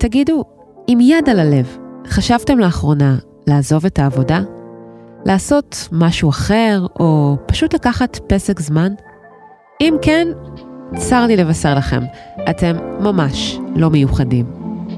תגידו, 0.00 0.44
עם 0.86 1.00
יד 1.00 1.28
על 1.28 1.38
הלב, 1.38 1.78
חשבתם 2.06 2.58
לאחרונה 2.58 3.16
לעזוב 3.46 3.86
את 3.86 3.98
העבודה? 3.98 4.40
לעשות 5.26 5.88
משהו 5.92 6.30
אחר, 6.30 6.86
או 7.00 7.36
פשוט 7.46 7.74
לקחת 7.74 8.18
פסק 8.26 8.60
זמן? 8.60 8.92
אם 9.80 9.96
כן, 10.02 10.28
צר 10.96 11.26
לי 11.26 11.36
לבשר 11.36 11.74
לכם, 11.74 12.00
אתם 12.50 12.76
ממש 13.00 13.58
לא 13.76 13.90
מיוחדים. 13.90 14.46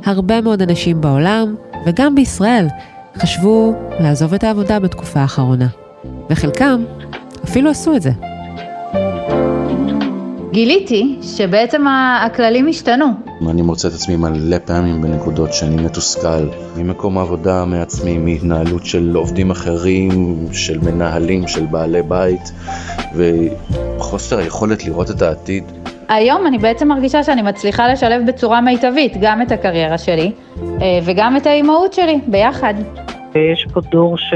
הרבה 0.05 0.41
מאוד 0.41 0.63
אנשים 0.63 1.01
בעולם, 1.01 1.55
וגם 1.87 2.15
בישראל, 2.15 2.67
חשבו 3.17 3.75
לעזוב 4.01 4.35
את 4.35 4.45
העבודה 4.45 4.81
בתקופה 4.81 5.21
האחרונה. 5.21 5.67
וחלקם 6.31 6.85
אפילו 7.45 7.71
עשו 7.71 7.97
את 7.97 8.03
זה. 8.03 8.11
גיליתי 10.53 11.17
שבעצם 11.23 11.85
הכללים 12.27 12.69
השתנו. 12.69 13.07
אני 13.51 13.63
מוצא 13.63 13.89
את 13.89 13.93
עצמי 13.93 14.17
מלא 14.17 14.57
פעמים 14.65 15.03
בנקודות 15.03 15.53
שאני 15.53 15.83
מתוסכל 15.83 16.49
ממקום 16.77 17.19
העבודה, 17.19 17.65
מעצמי, 17.65 18.19
מהתנהלות 18.19 18.87
של 18.87 19.15
עובדים 19.15 19.51
אחרים, 19.51 20.37
של 20.53 20.79
מנהלים, 20.79 21.49
של 21.49 21.67
בעלי 21.67 22.03
בית, 22.03 22.53
וחוסר 23.17 24.39
היכולת 24.39 24.85
לראות 24.85 25.11
את 25.11 25.23
העתיד. 25.23 25.65
היום 26.09 26.47
אני 26.47 26.59
בעצם 26.59 26.89
מרגישה 26.89 27.23
שאני 27.23 27.43
מצליחה 27.43 27.93
לשלב 27.93 28.27
בצורה 28.27 28.61
מיטבית 28.61 29.13
גם 29.21 29.43
את 29.43 29.53
הקריירה 29.53 29.99
שלי 29.99 30.33
אה, 30.63 30.99
וגם 31.05 31.37
את 31.37 31.47
האימהות 31.47 31.93
שלי 31.93 32.21
ביחד. 32.27 32.75
יש 33.35 33.67
פה 33.73 33.81
דור 33.81 34.19
ש... 34.19 34.35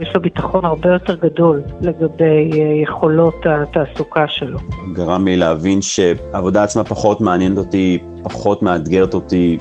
יש 0.00 0.14
לו 0.14 0.22
ביטחון 0.22 0.64
הרבה 0.64 0.92
יותר 0.92 1.14
גדול 1.14 1.62
לגבי 1.80 2.50
אה, 2.52 2.82
יכולות 2.82 3.34
התעסוקה 3.46 4.28
שלו. 4.28 4.58
גרם 4.92 5.24
לי 5.24 5.36
להבין 5.36 5.82
שהעבודה 5.82 6.62
עצמה 6.62 6.84
פחות 6.84 7.20
מעניינת 7.20 7.58
אותי, 7.58 7.98
פחות 8.22 8.62
מאתגרת 8.62 9.14
אותי, 9.14 9.58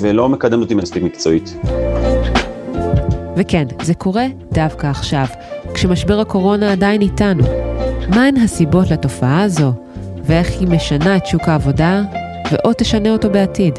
ולא 0.00 0.28
מקדמת 0.28 0.60
אותי 0.60 0.74
מספיק 0.74 1.02
מקצועית. 1.02 1.56
וכן, 3.36 3.64
זה 3.82 3.94
קורה 3.94 4.26
דווקא 4.52 4.86
עכשיו, 4.86 5.24
כשמשבר 5.74 6.20
הקורונה 6.20 6.72
עדיין 6.72 7.00
איתנו. 7.00 7.44
מהן 8.14 8.36
הסיבות 8.36 8.90
לתופעה 8.90 9.42
הזו, 9.42 9.72
ואיך 10.24 10.60
היא 10.60 10.68
משנה 10.68 11.16
את 11.16 11.26
שוק 11.26 11.48
העבודה, 11.48 12.02
ועוד 12.52 12.74
תשנה 12.74 13.10
אותו 13.12 13.30
בעתיד. 13.30 13.78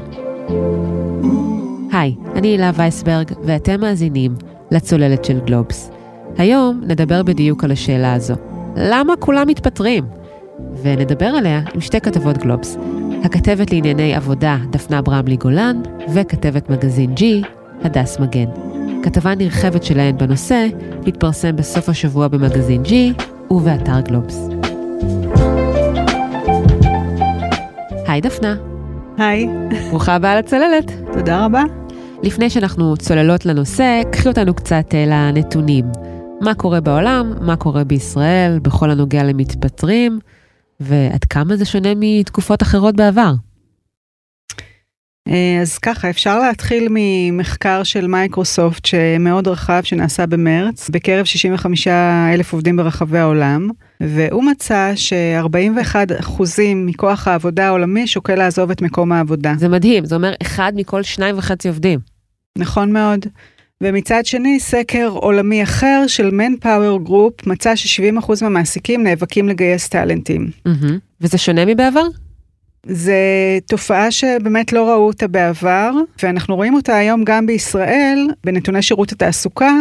היי, 1.91 2.15
אני 2.35 2.47
הילה 2.47 2.71
וייסברג, 2.75 3.31
ואתם 3.43 3.81
מאזינים 3.81 4.31
לצוללת 4.71 5.25
של 5.25 5.39
גלובס. 5.45 5.91
היום 6.37 6.81
נדבר 6.87 7.23
בדיוק 7.23 7.63
על 7.63 7.71
השאלה 7.71 8.13
הזו. 8.13 8.33
למה 8.75 9.13
כולם 9.19 9.47
מתפטרים? 9.47 10.05
ונדבר 10.81 11.25
עליה 11.25 11.61
עם 11.73 11.81
שתי 11.81 12.01
כתבות 12.01 12.37
גלובס. 12.37 12.77
הכתבת 13.23 13.71
לענייני 13.71 14.15
עבודה 14.15 14.57
דפנה 14.69 15.01
ברמלי 15.01 15.37
גולן, 15.37 15.81
וכתבת 16.13 16.69
מגזין 16.69 17.13
G, 17.15 17.47
הדס 17.83 18.19
מגן. 18.19 18.49
כתבה 19.03 19.35
נרחבת 19.35 19.83
שלהן 19.83 20.17
בנושא 20.17 20.67
תתפרסם 21.01 21.55
בסוף 21.55 21.89
השבוע 21.89 22.27
במגזין 22.27 22.83
G 22.83 22.91
ובאתר 23.51 23.99
גלובס. 23.99 24.49
היי 28.07 28.21
דפנה. 28.21 28.55
היי. 29.17 29.47
ברוכה 29.89 30.15
הבאה 30.15 30.39
לצוללת. 30.39 30.91
תודה 31.13 31.45
רבה. 31.45 31.78
לפני 32.23 32.49
שאנחנו 32.49 32.97
צוללות 32.97 33.45
לנושא, 33.45 34.01
קחי 34.11 34.27
אותנו 34.27 34.53
קצת 34.53 34.93
אה, 34.93 35.05
לנתונים. 35.07 35.85
מה 36.41 36.53
קורה 36.55 36.81
בעולם, 36.81 37.33
מה 37.41 37.55
קורה 37.55 37.83
בישראל, 37.83 38.59
בכל 38.59 38.89
הנוגע 38.89 39.23
למתפטרים, 39.23 40.19
ועד 40.79 41.23
כמה 41.23 41.55
זה 41.55 41.65
שונה 41.65 41.89
מתקופות 41.95 42.63
אחרות 42.63 42.95
בעבר. 42.95 43.33
אה, 45.27 45.59
אז 45.61 45.77
ככה, 45.77 46.09
אפשר 46.09 46.39
להתחיל 46.39 46.87
ממחקר 46.91 47.83
של 47.83 48.07
מייקרוסופט 48.07 48.85
שמאוד 48.85 49.47
רחב 49.47 49.81
שנעשה 49.83 50.25
במרץ, 50.25 50.89
בקרב 50.89 51.25
65 51.25 51.87
אלף 52.33 52.53
עובדים 52.53 52.77
ברחבי 52.77 53.17
העולם, 53.17 53.69
והוא 54.03 54.43
מצא 54.43 54.91
ש-41% 54.95 56.41
מכוח 56.75 57.27
העבודה 57.27 57.67
העולמי 57.67 58.07
שוקל 58.07 58.35
לעזוב 58.35 58.71
את 58.71 58.81
מקום 58.81 59.11
העבודה. 59.11 59.53
זה 59.57 59.69
מדהים, 59.69 60.05
זה 60.05 60.15
אומר 60.15 60.33
אחד 60.41 60.73
מכל 60.75 61.03
שניים 61.03 61.37
וחצי 61.37 61.67
עובדים. 61.67 61.99
נכון 62.57 62.91
מאוד. 62.93 63.25
ומצד 63.83 64.25
שני, 64.25 64.59
סקר 64.59 65.09
עולמי 65.13 65.63
אחר 65.63 66.03
של 66.07 66.29
Manpower 66.29 67.07
Group 67.09 67.49
מצא 67.49 67.75
ש-70% 67.75 68.31
מהמעסיקים 68.41 69.03
נאבקים 69.03 69.49
לגייס 69.49 69.87
טאלנטים. 69.87 70.49
Mm-hmm. 70.67 70.91
וזה 71.21 71.37
שונה 71.37 71.65
מבעבר? 71.65 72.07
זה 72.85 73.17
תופעה 73.67 74.11
שבאמת 74.11 74.73
לא 74.73 74.89
ראו 74.89 75.07
אותה 75.07 75.27
בעבר, 75.27 75.91
ואנחנו 76.23 76.55
רואים 76.55 76.73
אותה 76.73 76.95
היום 76.95 77.23
גם 77.23 77.45
בישראל, 77.45 78.27
בנתוני 78.43 78.81
שירות 78.81 79.11
התעסוקה, 79.11 79.71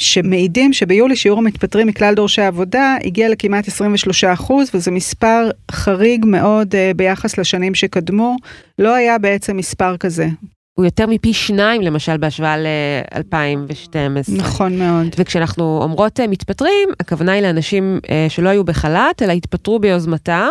שמעידים 0.00 0.72
שביולי 0.72 1.16
שיעור 1.16 1.38
המתפטרים 1.38 1.86
מכלל 1.86 2.14
דורשי 2.14 2.42
העבודה 2.42 2.96
הגיע 3.04 3.28
לכמעט 3.28 3.68
23 3.68 4.24
אחוז, 4.24 4.70
וזה 4.74 4.90
מספר 4.90 5.50
חריג 5.70 6.24
מאוד 6.26 6.74
uh, 6.74 6.96
ביחס 6.96 7.38
לשנים 7.38 7.74
שקדמו. 7.74 8.36
לא 8.78 8.94
היה 8.94 9.18
בעצם 9.18 9.56
מספר 9.56 9.96
כזה. 9.96 10.26
הוא 10.74 10.84
יותר 10.84 11.06
מפי 11.06 11.32
שניים 11.32 11.82
למשל 11.82 12.16
בהשוואה 12.16 12.56
ל-2012. 12.58 14.32
נכון 14.36 14.78
מאוד. 14.78 15.06
וכשאנחנו 15.18 15.80
אומרות 15.82 16.20
uh, 16.20 16.26
מתפטרים, 16.26 16.88
הכוונה 17.00 17.32
היא 17.32 17.42
לאנשים 17.42 17.98
uh, 18.02 18.08
שלא 18.28 18.48
היו 18.48 18.64
בחל"ת, 18.64 19.22
אלא 19.22 19.32
התפטרו 19.32 19.78
ביוזמתם. 19.78 20.50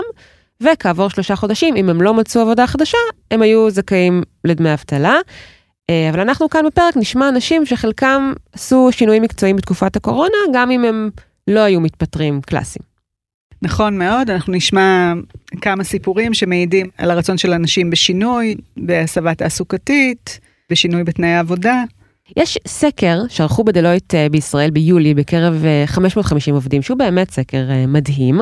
וכעבור 0.63 1.09
שלושה 1.09 1.35
חודשים, 1.35 1.75
אם 1.75 1.89
הם 1.89 2.01
לא 2.01 2.13
מצאו 2.13 2.41
עבודה 2.41 2.67
חדשה, 2.67 2.97
הם 3.31 3.41
היו 3.41 3.69
זכאים 3.69 4.23
לדמי 4.45 4.73
אבטלה. 4.73 5.15
אה, 5.89 6.09
אבל 6.09 6.19
אנחנו 6.19 6.49
כאן 6.49 6.65
בפרק 6.65 6.97
נשמע 6.97 7.29
אנשים 7.29 7.65
שחלקם 7.65 8.33
עשו 8.53 8.89
שינויים 8.91 9.23
מקצועיים 9.23 9.55
בתקופת 9.55 9.95
הקורונה, 9.95 10.37
גם 10.53 10.71
אם 10.71 10.85
הם 10.85 11.09
לא 11.47 11.59
היו 11.59 11.79
מתפטרים 11.79 12.41
קלאסיים. 12.41 12.89
נכון 13.61 13.97
מאוד, 13.97 14.29
אנחנו 14.29 14.53
נשמע 14.53 15.13
כמה 15.61 15.83
סיפורים 15.83 16.33
שמעידים 16.33 16.89
על 16.97 17.11
הרצון 17.11 17.37
של 17.37 17.53
אנשים 17.53 17.89
בשינוי, 17.89 18.55
בהסבה 18.77 19.35
תעסוקתית, 19.35 20.39
בשינוי 20.71 21.03
בתנאי 21.03 21.29
העבודה. 21.29 21.83
יש 22.37 22.57
סקר 22.67 23.21
שערכו 23.29 23.63
בדלויט 23.63 24.15
אה, 24.15 24.27
בישראל 24.31 24.69
ביולי 24.69 25.13
בקרב 25.13 25.63
550 25.85 26.53
אה, 26.53 26.57
עובדים, 26.57 26.81
שהוא 26.81 26.97
באמת 26.97 27.31
סקר 27.31 27.65
מדהים. 27.87 28.41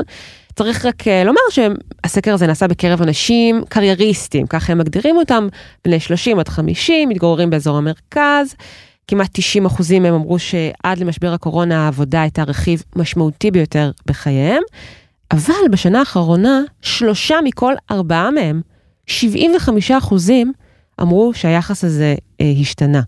צריך 0.58 0.86
רק 0.86 1.08
אה, 1.08 1.24
לומר 1.24 1.42
שהסקר 1.50 2.34
הזה 2.34 2.48
נעשה 2.48 2.68
בקרב 2.68 3.02
אנשים 3.02 3.62
קרייריסטים, 3.70 4.48
ככה 4.48 4.72
הם 4.72 4.78
מגדירים 4.78 5.18
אותם, 5.18 5.48
בני 5.86 6.00
30 6.00 6.40
עד 6.40 6.50
50, 6.50 7.10
מתגוררים 7.10 7.50
באזור 7.50 7.78
המרכז. 7.78 8.56
כמעט 9.08 9.30
90 9.34 9.66
אחוזים 9.66 10.04
מהם 10.04 10.14
אמרו 10.14 10.40
שעד 10.40 10.98
למשבר 10.98 11.34
הקורונה 11.34 11.86
העבודה 11.86 12.22
הייתה 12.22 12.44
רכיב 12.44 12.84
משמעותי 12.96 13.52
ביותר 13.52 13.92
בחייהם. 14.06 14.64
אבל 15.32 15.68
בשנה 15.72 16.00
האחרונה, 16.00 16.62
שלושה 16.82 17.36
מכל 17.44 17.74
ארבעה 17.92 18.32
מהם, 18.32 18.62
75 19.08 19.92
אחוזים, 19.92 20.54
אמרו 21.02 21.34
שהיחס 21.34 21.84
הזה 21.84 22.16
אה, 22.42 22.54
השתנה. 22.62 23.02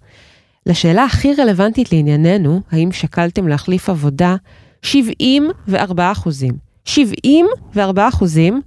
לשאלה 0.65 1.03
הכי 1.03 1.33
רלוונטית 1.33 1.91
לענייננו, 1.91 2.61
האם 2.71 2.91
שקלתם 2.91 3.47
להחליף 3.47 3.89
עבודה, 3.89 4.35
74 4.81 6.11
אחוזים 6.11 6.69
74 6.85 8.07
אחוזים 8.07 8.61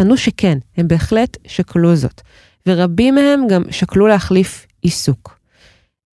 ענו 0.00 0.16
שכן, 0.16 0.58
הם 0.76 0.88
בהחלט 0.88 1.36
שקלו 1.46 1.96
זאת, 1.96 2.20
ורבים 2.66 3.14
מהם 3.14 3.46
גם 3.50 3.62
שקלו 3.70 4.06
להחליף 4.06 4.66
עיסוק. 4.82 5.38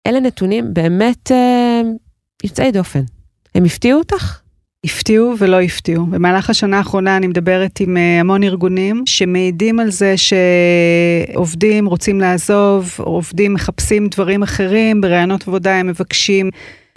אלה 0.07 0.19
נתונים 0.19 0.73
באמת 0.73 1.31
אה, 1.31 1.81
יוצאי 2.43 2.71
דופן. 2.71 3.03
הם 3.55 3.65
הפתיעו 3.65 3.99
אותך? 3.99 4.40
הפתיעו 4.85 5.35
ולא 5.37 5.61
הפתיעו. 5.61 6.05
במהלך 6.05 6.49
השנה 6.49 6.77
האחרונה 6.77 7.17
אני 7.17 7.27
מדברת 7.27 7.79
עם 7.79 7.97
אה, 7.97 8.19
המון 8.19 8.43
ארגונים 8.43 9.03
שמעידים 9.05 9.79
על 9.79 9.91
זה 9.91 10.15
שעובדים 10.17 11.85
רוצים 11.85 12.19
לעזוב, 12.19 12.95
עובדים 12.97 13.53
מחפשים 13.53 14.07
דברים 14.07 14.43
אחרים, 14.43 15.01
בראיונות 15.01 15.47
עבודה 15.47 15.75
הם 15.75 15.87
מבקשים 15.87 16.49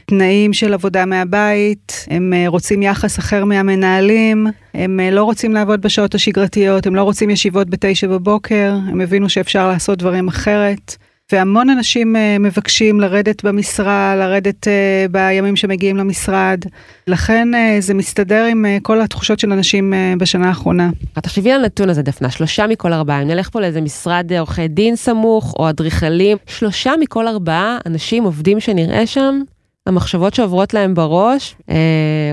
תנאים 0.07 0.53
של 0.53 0.75
עבודה 0.75 1.05
מהבית, 1.07 2.07
הם 2.11 2.33
אה, 2.33 2.45
רוצים 2.49 2.83
יחס 2.83 3.19
אחר 3.19 3.45
מהמנהלים, 3.45 4.47
הם 4.75 5.01
אה, 5.01 5.11
לא 5.11 5.25
רוצים 5.25 5.53
לעבוד 5.53 5.81
בשעות 5.81 6.15
השגרתיות, 6.15 6.87
הם 6.87 6.95
לא 6.95 7.03
רוצים 7.03 7.31
ישיבות 7.31 7.71
בתשע 7.71 8.07
בבוקר, 8.07 8.75
הם 8.89 9.01
הבינו 9.01 9.29
שאפשר 9.29 9.69
לעשות 9.69 9.99
דברים 9.99 10.29
אחרת. 10.29 10.97
והמון 11.33 11.71
אנשים 11.71 12.17
uh, 12.17 12.43
מבקשים 12.43 13.01
לרדת 13.01 13.45
במשרה, 13.45 14.17
לרדת 14.17 14.67
uh, 14.67 15.11
בימים 15.11 15.57
שמגיעים 15.57 15.97
למשרד. 15.97 16.61
לכן 17.07 17.49
uh, 17.55 17.81
זה 17.81 17.95
מסתדר 17.95 18.45
עם 18.45 18.65
כל 18.83 19.01
התחושות 19.01 19.39
של 19.39 19.53
אנשים 19.53 19.93
בשנה 20.19 20.49
האחרונה. 20.49 20.91
תחשבי 21.13 21.53
על 21.53 21.61
הנתון 21.61 21.91
הזה, 21.91 22.03
דפנה, 22.03 22.31
שלושה 22.31 22.67
מכל 22.67 22.93
ארבעה. 22.93 23.23
אם 23.23 23.29
נלך 23.29 23.51
פה 23.51 23.61
לאיזה 23.61 23.81
משרד 23.81 24.33
עורכי 24.39 24.69
דין 24.69 24.97
סמוך, 24.97 25.55
או 25.59 25.69
אדריכלים, 25.69 26.37
שלושה 26.47 26.93
מכל 27.01 27.29
ארבעה 27.29 27.79
אנשים 27.87 28.25
עובדים 28.25 28.61
שנראה 28.61 29.07
שם, 29.07 29.41
המחשבות 29.87 30.35
שעוברות 30.35 30.75
להם 30.75 30.95
בראש, 30.95 31.57
אה, 31.71 31.77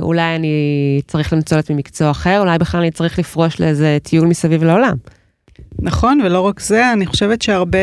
אולי 0.01 0.35
אני 0.35 1.01
צריך 1.07 1.33
למצוא 1.33 1.57
לעצמי 1.57 1.75
מקצוע 1.75 2.11
אחר, 2.11 2.39
אולי 2.39 2.57
בכלל 2.57 2.81
אני 2.81 2.91
צריך 2.91 3.19
לפרוש 3.19 3.59
לאיזה 3.59 3.97
טיול 4.03 4.27
מסביב 4.27 4.63
לעולם. 4.63 4.95
נכון, 5.79 6.21
ולא 6.25 6.39
רק 6.39 6.59
זה, 6.59 6.93
אני 6.93 7.05
חושבת 7.05 7.41
שהרבה 7.41 7.77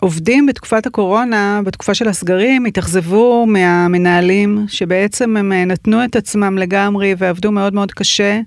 עובדים 0.00 0.46
בתקופת 0.46 0.86
הקורונה, 0.86 1.60
בתקופה 1.64 1.94
של 1.94 2.08
הסגרים, 2.08 2.64
התאכזבו 2.64 3.46
מהמנהלים 3.46 4.64
שבעצם 4.68 5.36
הם 5.36 5.52
אה, 5.52 5.64
נתנו 5.64 6.04
את 6.04 6.16
עצמם 6.16 6.58
לגמרי 6.58 7.14
ועבדו 7.18 7.52
מאוד 7.52 7.74
מאוד 7.74 7.92
קשה 7.92 8.40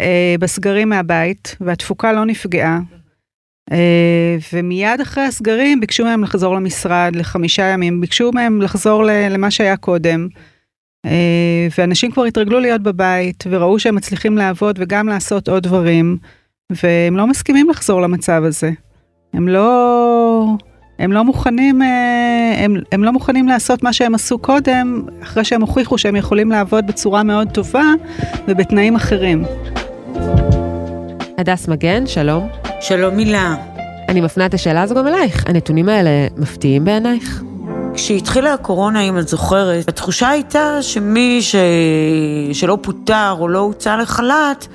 אה, 0.00 0.34
בסגרים 0.40 0.88
מהבית, 0.88 1.56
והתפוקה 1.60 2.12
לא 2.12 2.24
נפגעה. 2.24 2.80
אה, 3.72 4.36
ומיד 4.52 5.00
אחרי 5.00 5.24
הסגרים 5.24 5.80
ביקשו 5.80 6.04
מהם 6.04 6.22
לחזור 6.24 6.54
למשרד 6.54 7.16
לחמישה 7.16 7.62
ימים, 7.62 8.00
ביקשו 8.00 8.30
מהם 8.34 8.62
לחזור 8.62 9.04
למה 9.04 9.50
שהיה 9.50 9.76
קודם. 9.76 10.28
אה, 11.06 11.68
ואנשים 11.78 12.10
כבר 12.10 12.24
התרגלו 12.24 12.60
להיות 12.60 12.82
בבית 12.82 13.44
וראו 13.50 13.78
שהם 13.78 13.94
מצליחים 13.94 14.38
לעבוד 14.38 14.78
וגם 14.78 15.08
לעשות 15.08 15.48
עוד 15.48 15.62
דברים, 15.62 16.18
והם 16.82 17.16
לא 17.16 17.26
מסכימים 17.26 17.70
לחזור 17.70 18.02
למצב 18.02 18.42
הזה. 18.44 18.70
הם 19.34 19.48
לא, 19.48 20.46
הם 20.98 21.12
לא 21.12 21.24
מוכנים, 21.24 21.82
אה, 21.82 22.54
הם, 22.58 22.76
הם 22.92 23.04
לא 23.04 23.12
מוכנים 23.12 23.48
לעשות 23.48 23.82
מה 23.82 23.92
שהם 23.92 24.14
עשו 24.14 24.38
קודם, 24.38 25.02
אחרי 25.22 25.44
שהם 25.44 25.60
הוכיחו 25.60 25.98
שהם 25.98 26.16
יכולים 26.16 26.50
לעבוד 26.50 26.86
בצורה 26.86 27.22
מאוד 27.22 27.48
טובה 27.50 27.84
ובתנאים 28.48 28.96
אחרים. 28.96 29.44
הדס 31.38 31.68
מגן, 31.68 32.06
שלום. 32.06 32.48
שלום 32.80 33.14
מילה. 33.14 33.54
אני 34.08 34.20
מפנה 34.20 34.46
את 34.46 34.54
השאלה 34.54 34.82
הזו 34.82 34.94
גם 34.94 35.06
אלייך. 35.06 35.44
הנתונים 35.46 35.88
האלה 35.88 36.10
מפתיעים 36.36 36.84
בעינייך? 36.84 37.42
כשהתחילה 37.94 38.54
הקורונה, 38.54 39.00
אם 39.00 39.18
את 39.18 39.28
זוכרת, 39.28 39.88
התחושה 39.88 40.28
הייתה 40.28 40.82
שמי 40.82 41.38
ש... 41.42 41.56
שלא 42.52 42.78
פוטר 42.82 43.36
או 43.38 43.48
לא 43.48 43.58
הוצא 43.58 43.96
לחל"ת, 43.96 44.66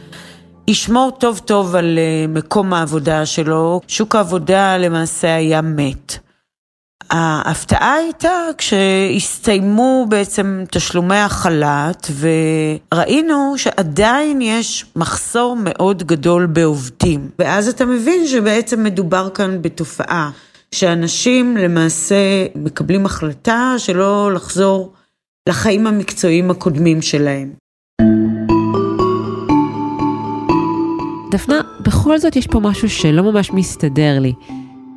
ישמור 0.69 1.11
טוב 1.19 1.39
טוב 1.45 1.75
על 1.75 1.99
אה, 1.99 2.27
מקום 2.27 2.73
העבודה 2.73 3.25
שלו. 3.25 3.81
שוק 3.87 4.15
העבודה 4.15 4.77
למעשה 4.77 5.35
היה 5.35 5.61
מת. 5.61 6.17
ההפתעה 7.09 7.93
הייתה 7.93 8.31
כשהסתיימו 8.57 10.05
בעצם 10.09 10.63
תשלומי 10.71 11.15
החל"ת 11.15 12.07
וראינו 12.19 13.53
שעדיין 13.57 14.41
יש 14.41 14.85
מחסור 14.95 15.57
מאוד 15.63 16.03
גדול 16.03 16.45
בעובדים. 16.45 17.29
ואז 17.39 17.67
אתה 17.67 17.85
מבין 17.85 18.27
שבעצם 18.27 18.83
מדובר 18.83 19.29
כאן 19.29 19.61
בתופעה 19.61 20.31
שאנשים 20.71 21.57
למעשה 21.57 22.45
מקבלים 22.55 23.05
החלטה 23.05 23.73
שלא 23.77 24.33
לחזור 24.33 24.93
לחיים 25.49 25.87
המקצועיים 25.87 26.51
הקודמים 26.51 27.01
שלהם. 27.01 27.68
דפנה, 31.31 31.61
בכל 31.81 32.17
זאת 32.17 32.35
יש 32.35 32.47
פה 32.47 32.59
משהו 32.59 32.89
שלא 32.89 33.31
ממש 33.31 33.51
מסתדר 33.51 34.19
לי. 34.19 34.33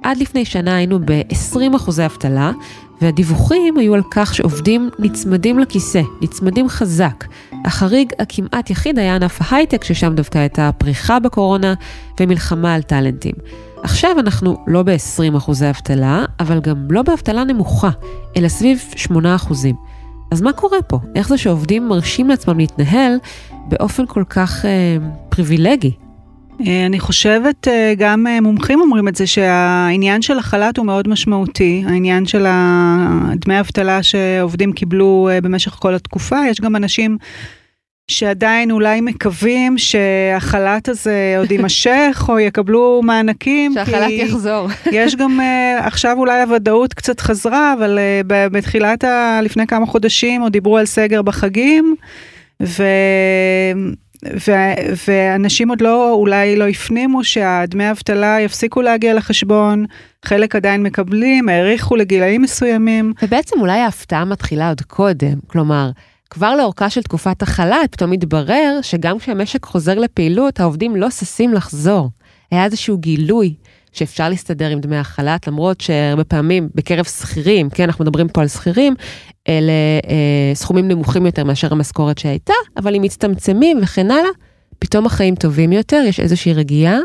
עד 0.02 0.18
לפני 0.18 0.44
שנה 0.44 0.76
היינו 0.76 0.98
ב-20 1.04 1.76
אחוזי 1.76 2.04
אבטלה, 2.04 2.52
והדיווחים 3.00 3.76
היו 3.76 3.94
על 3.94 4.02
כך 4.10 4.34
שעובדים 4.34 4.90
נצמדים 4.98 5.58
לכיסא, 5.58 6.00
נצמדים 6.20 6.68
חזק. 6.68 7.24
החריג 7.64 8.12
הכמעט 8.18 8.70
יחיד 8.70 8.98
היה 8.98 9.16
ענף 9.16 9.38
ההייטק, 9.42 9.84
ששם 9.84 10.14
דווקא 10.14 10.38
הייתה 10.38 10.70
פריחה 10.78 11.18
בקורונה 11.18 11.74
ומלחמה 12.20 12.74
על 12.74 12.82
טאלנטים. 12.82 13.34
עכשיו 13.82 14.18
אנחנו 14.18 14.64
לא 14.66 14.82
ב-20 14.82 15.36
אחוזי 15.36 15.70
אבטלה, 15.70 16.24
אבל 16.40 16.60
גם 16.60 16.76
לא 16.90 17.02
באבטלה 17.02 17.44
נמוכה, 17.44 17.90
אלא 18.36 18.48
סביב 18.48 18.84
8 18.96 19.34
אחוזים. 19.34 19.74
אז 20.30 20.42
מה 20.42 20.52
קורה 20.52 20.82
פה? 20.82 20.98
איך 21.14 21.28
זה 21.28 21.38
שעובדים 21.38 21.88
מרשים 21.88 22.28
לעצמם 22.28 22.58
להתנהל 22.58 23.16
באופן 23.68 24.06
כל 24.06 24.24
כך 24.28 24.64
אה, 24.64 24.96
פריבילגי? 25.28 25.92
אה, 26.60 26.86
אני 26.86 27.00
חושבת, 27.00 27.68
אה, 27.68 27.94
גם 27.98 28.26
אה, 28.26 28.40
מומחים 28.40 28.80
אומרים 28.80 29.08
את 29.08 29.16
זה, 29.16 29.26
שהעניין 29.26 30.22
של 30.22 30.38
החל"ת 30.38 30.76
הוא 30.76 30.86
מאוד 30.86 31.08
משמעותי, 31.08 31.82
העניין 31.86 32.26
של 32.26 32.46
דמי 33.36 33.60
אבטלה 33.60 34.02
שעובדים 34.02 34.72
קיבלו 34.72 35.28
במשך 35.42 35.70
כל 35.70 35.94
התקופה, 35.94 36.38
יש 36.48 36.60
גם 36.60 36.76
אנשים 36.76 37.18
שעדיין 38.08 38.70
אולי 38.70 39.00
מקווים 39.00 39.78
שהחל"ת 39.78 40.88
הזה 40.88 41.34
עוד 41.38 41.52
יימשך, 41.52 42.26
או 42.28 42.38
יקבלו 42.38 43.00
מענקים. 43.04 43.74
שהחל"ת 43.74 44.10
יחזור. 44.10 44.68
יש 44.92 45.16
גם, 45.16 45.40
עכשיו 45.78 46.16
אולי 46.18 46.42
הוודאות 46.42 46.94
קצת 46.94 47.20
חזרה, 47.20 47.74
אבל 47.78 47.98
בתחילת, 48.26 49.04
ה, 49.04 49.40
לפני 49.42 49.66
כמה 49.66 49.86
חודשים 49.86 50.42
עוד 50.42 50.52
דיברו 50.52 50.78
על 50.78 50.86
סגר 50.86 51.22
בחגים, 51.22 51.94
ו... 52.62 52.82
ו- 54.24 54.94
ואנשים 55.08 55.68
עוד 55.68 55.80
לא, 55.80 56.12
אולי 56.12 56.56
לא 56.56 56.68
הפנימו 56.68 57.24
שהדמי 57.24 57.90
אבטלה 57.90 58.40
יפסיקו 58.40 58.82
להגיע 58.82 59.14
לחשבון, 59.14 59.84
חלק 60.24 60.56
עדיין 60.56 60.82
מקבלים, 60.82 61.48
האריכו 61.48 61.96
לגילאים 61.96 62.42
מסוימים. 62.42 63.12
ובעצם 63.22 63.60
אולי 63.60 63.78
ההפתעה 63.78 64.24
מתחילה 64.24 64.68
עוד 64.68 64.80
קודם, 64.80 65.34
כלומר, 65.46 65.90
כבר 66.30 66.56
לאורכה 66.56 66.90
של 66.90 67.02
תקופת 67.02 67.42
החל"ת 67.42 67.92
פתאום 67.92 68.10
מתברר 68.10 68.78
שגם 68.82 69.18
כשהמשק 69.18 69.64
חוזר 69.64 69.98
לפעילות, 69.98 70.60
העובדים 70.60 70.96
לא 70.96 71.10
ששים 71.10 71.54
לחזור. 71.54 72.10
היה 72.50 72.64
איזשהו 72.64 72.98
גילוי 72.98 73.54
שאפשר 73.92 74.28
להסתדר 74.28 74.68
עם 74.68 74.80
דמי 74.80 74.96
החל"ת, 74.96 75.46
למרות 75.46 75.80
שהרבה 75.80 76.24
פעמים 76.24 76.68
בקרב 76.74 77.04
שכירים, 77.04 77.70
כן, 77.70 77.84
אנחנו 77.84 78.04
מדברים 78.04 78.28
פה 78.28 78.40
על 78.40 78.48
שכירים, 78.48 78.94
אלה 79.48 79.72
אה, 80.08 80.54
סכומים 80.54 80.88
נמוכים 80.88 81.26
יותר 81.26 81.44
מאשר 81.44 81.72
המשכורת 81.72 82.18
שהייתה, 82.18 82.54
אבל 82.76 82.94
אם 82.94 83.02
מצטמצמים 83.02 83.78
וכן 83.82 84.10
הלאה, 84.10 84.30
פתאום 84.78 85.06
החיים 85.06 85.34
טובים 85.34 85.72
יותר, 85.72 86.02
יש 86.08 86.20
איזושהי 86.20 86.52
רגיעה, 86.52 86.98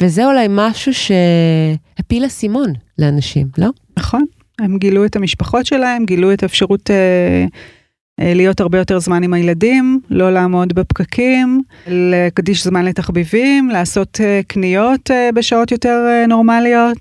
וזה 0.00 0.26
אולי 0.26 0.46
משהו 0.50 0.92
שהפיל 0.94 2.26
אסימון 2.26 2.72
לאנשים, 2.98 3.46
לא? 3.58 3.68
נכון, 3.98 4.24
הם 4.58 4.78
גילו 4.78 5.04
את 5.04 5.16
המשפחות 5.16 5.66
שלהם, 5.66 6.04
גילו 6.04 6.32
את 6.32 6.42
האפשרות 6.42 6.90
אה, 6.90 7.44
אה, 8.20 8.34
להיות 8.34 8.60
הרבה 8.60 8.78
יותר 8.78 8.98
זמן 8.98 9.22
עם 9.22 9.32
הילדים, 9.32 10.00
לא 10.10 10.32
לעמוד 10.32 10.72
בפקקים, 10.72 11.62
להקדיש 11.86 12.64
זמן 12.64 12.84
לתחביבים, 12.84 13.68
לעשות 13.68 14.20
אה, 14.20 14.40
קניות 14.46 15.10
אה, 15.10 15.30
בשעות 15.34 15.72
יותר 15.72 16.06
אה, 16.08 16.26
נורמליות. 16.26 16.98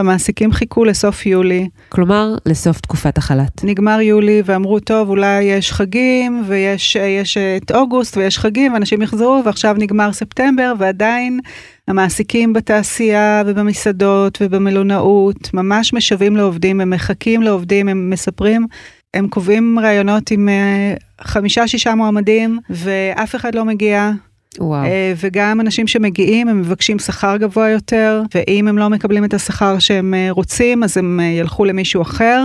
המעסיקים 0.00 0.52
חיכו 0.52 0.84
לסוף 0.84 1.26
יולי. 1.26 1.68
כלומר, 1.88 2.34
לסוף 2.46 2.80
תקופת 2.80 3.18
החל"ת. 3.18 3.64
נגמר 3.64 4.00
יולי 4.00 4.42
ואמרו, 4.44 4.80
טוב, 4.80 5.08
אולי 5.08 5.42
יש 5.42 5.72
חגים 5.72 6.42
ויש 6.46 6.96
יש 6.96 7.36
את 7.36 7.70
אוגוסט 7.70 8.16
ויש 8.16 8.38
חגים 8.38 8.72
ואנשים 8.72 9.02
יחזרו 9.02 9.42
ועכשיו 9.44 9.76
נגמר 9.78 10.12
ספטמבר 10.12 10.72
ועדיין 10.78 11.40
המעסיקים 11.88 12.52
בתעשייה 12.52 13.42
ובמסעדות 13.46 14.38
ובמלונאות 14.40 15.54
ממש 15.54 15.92
משוועים 15.92 16.36
לעובדים, 16.36 16.80
הם 16.80 16.90
מחכים 16.90 17.42
לעובדים, 17.42 17.88
הם 17.88 18.10
מספרים. 18.10 18.66
הם 19.14 19.28
קובעים 19.28 19.78
ראיונות 19.78 20.30
עם 20.30 20.48
אה, 20.48 20.94
חמישה-שישה 21.20 21.94
מועמדים 21.94 22.58
ואף 22.70 23.34
אחד 23.34 23.54
לא 23.54 23.64
מגיע, 23.64 24.10
וואו. 24.60 24.84
אה, 24.84 25.12
וגם 25.16 25.60
אנשים 25.60 25.86
שמגיעים, 25.86 26.48
הם 26.48 26.60
מבקשים 26.60 26.98
שכר 26.98 27.36
גבוה 27.36 27.68
יותר, 27.68 28.22
ואם 28.34 28.68
הם 28.68 28.78
לא 28.78 28.90
מקבלים 28.90 29.24
את 29.24 29.34
השכר 29.34 29.78
שהם 29.78 30.14
אה, 30.14 30.26
רוצים, 30.30 30.84
אז 30.84 30.96
הם 30.96 31.20
אה, 31.20 31.24
ילכו 31.24 31.64
למישהו 31.64 32.02
אחר. 32.02 32.44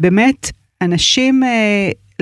באמת, 0.00 0.50
אנשים 0.82 1.42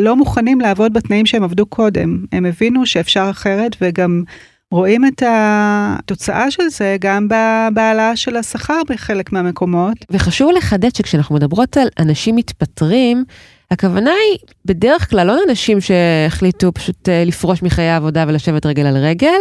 לא 0.01 0.17
מוכנים 0.17 0.61
לעבוד 0.61 0.93
בתנאים 0.93 1.27
שהם 1.27 1.43
עבדו 1.43 1.67
קודם. 1.67 2.25
הם 2.33 2.47
הבינו 2.47 2.87
שאפשר 2.87 3.27
אחרת, 3.31 3.77
וגם 3.81 4.23
רואים 4.71 5.05
את 5.05 5.23
התוצאה 5.27 6.51
של 6.51 6.69
זה 6.69 6.97
גם 7.01 7.29
בהעלאה 7.75 8.17
של 8.17 8.37
השכר 8.37 8.81
בחלק 8.89 9.33
מהמקומות. 9.33 9.97
וחשוב 10.11 10.51
לחדד 10.57 10.95
שכשאנחנו 10.95 11.35
מדברות 11.35 11.77
על 11.77 11.89
אנשים 11.99 12.37
מתפטרים, 12.37 13.25
הכוונה 13.71 14.11
היא 14.11 14.39
בדרך 14.65 15.11
כלל 15.11 15.27
לא 15.27 15.37
אנשים 15.49 15.79
שהחליטו 15.81 16.73
פשוט 16.73 17.09
אה, 17.09 17.25
לפרוש 17.25 17.63
מחיי 17.63 17.89
העבודה 17.89 18.25
ולשבת 18.29 18.67
רגל 18.67 18.87
על 18.87 18.97
רגל, 18.97 19.39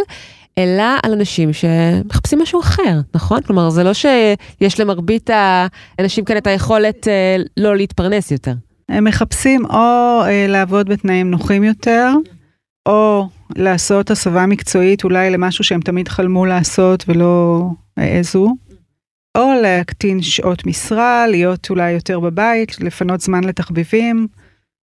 אלא 0.57 0.83
על 1.03 1.11
אנשים 1.13 1.49
שמחפשים 1.53 2.39
משהו 2.39 2.59
אחר, 2.59 2.99
נכון? 3.15 3.41
כלומר, 3.41 3.69
זה 3.69 3.83
לא 3.83 3.91
שיש 3.93 4.79
למרבית 4.79 5.29
האנשים 5.99 6.25
כאן 6.25 6.37
את 6.37 6.47
היכולת 6.47 7.07
אה, 7.07 7.37
לא 7.57 7.75
להתפרנס 7.75 8.31
יותר. 8.31 8.53
הם 8.89 9.03
מחפשים 9.03 9.65
או 9.65 10.21
אה, 10.25 10.45
לעבוד 10.49 10.89
בתנאים 10.89 11.31
נוחים 11.31 11.63
יותר, 11.63 12.11
או 12.85 13.27
לעשות 13.55 14.11
הסבה 14.11 14.45
מקצועית 14.45 15.03
אולי 15.03 15.29
למשהו 15.29 15.63
שהם 15.63 15.81
תמיד 15.81 16.07
חלמו 16.07 16.45
לעשות 16.45 17.03
ולא 17.07 17.63
העזו. 17.97 18.53
או 19.37 19.53
להקטין 19.61 20.21
שעות 20.21 20.65
משרה, 20.65 21.27
להיות 21.27 21.69
אולי 21.69 21.91
יותר 21.91 22.19
בבית, 22.19 22.81
לפנות 22.81 23.21
זמן 23.21 23.43
לתחביבים, 23.43 24.27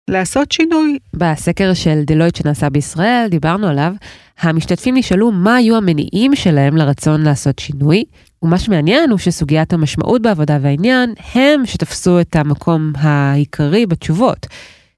לעשות 0.10 0.52
שינוי. 0.52 0.98
בסקר 1.14 1.74
של 1.74 2.04
דלויט 2.06 2.36
שנעשה 2.36 2.70
בישראל, 2.70 3.28
דיברנו 3.32 3.68
עליו, 3.68 3.94
המשתתפים 4.40 4.98
נשאלו 4.98 5.32
מה 5.32 5.56
היו 5.56 5.78
המניעים 5.78 6.36
שלהם 6.36 6.78
לרצון 6.78 7.22
לעשות 7.22 7.60
שינוי, 7.60 8.04
ומה 8.44 8.60
שמעניין 8.60 9.10
הוא 9.10 9.18
שסוגיית 9.18 9.74
המשמעות 9.74 10.22
בעבודה 10.22 10.58
והעניין 10.62 11.14
הם 11.34 11.66
שתפסו 11.66 12.20
את 12.20 12.36
המקום 12.36 12.94
העיקרי 12.96 13.86
בתשובות. 13.86 14.48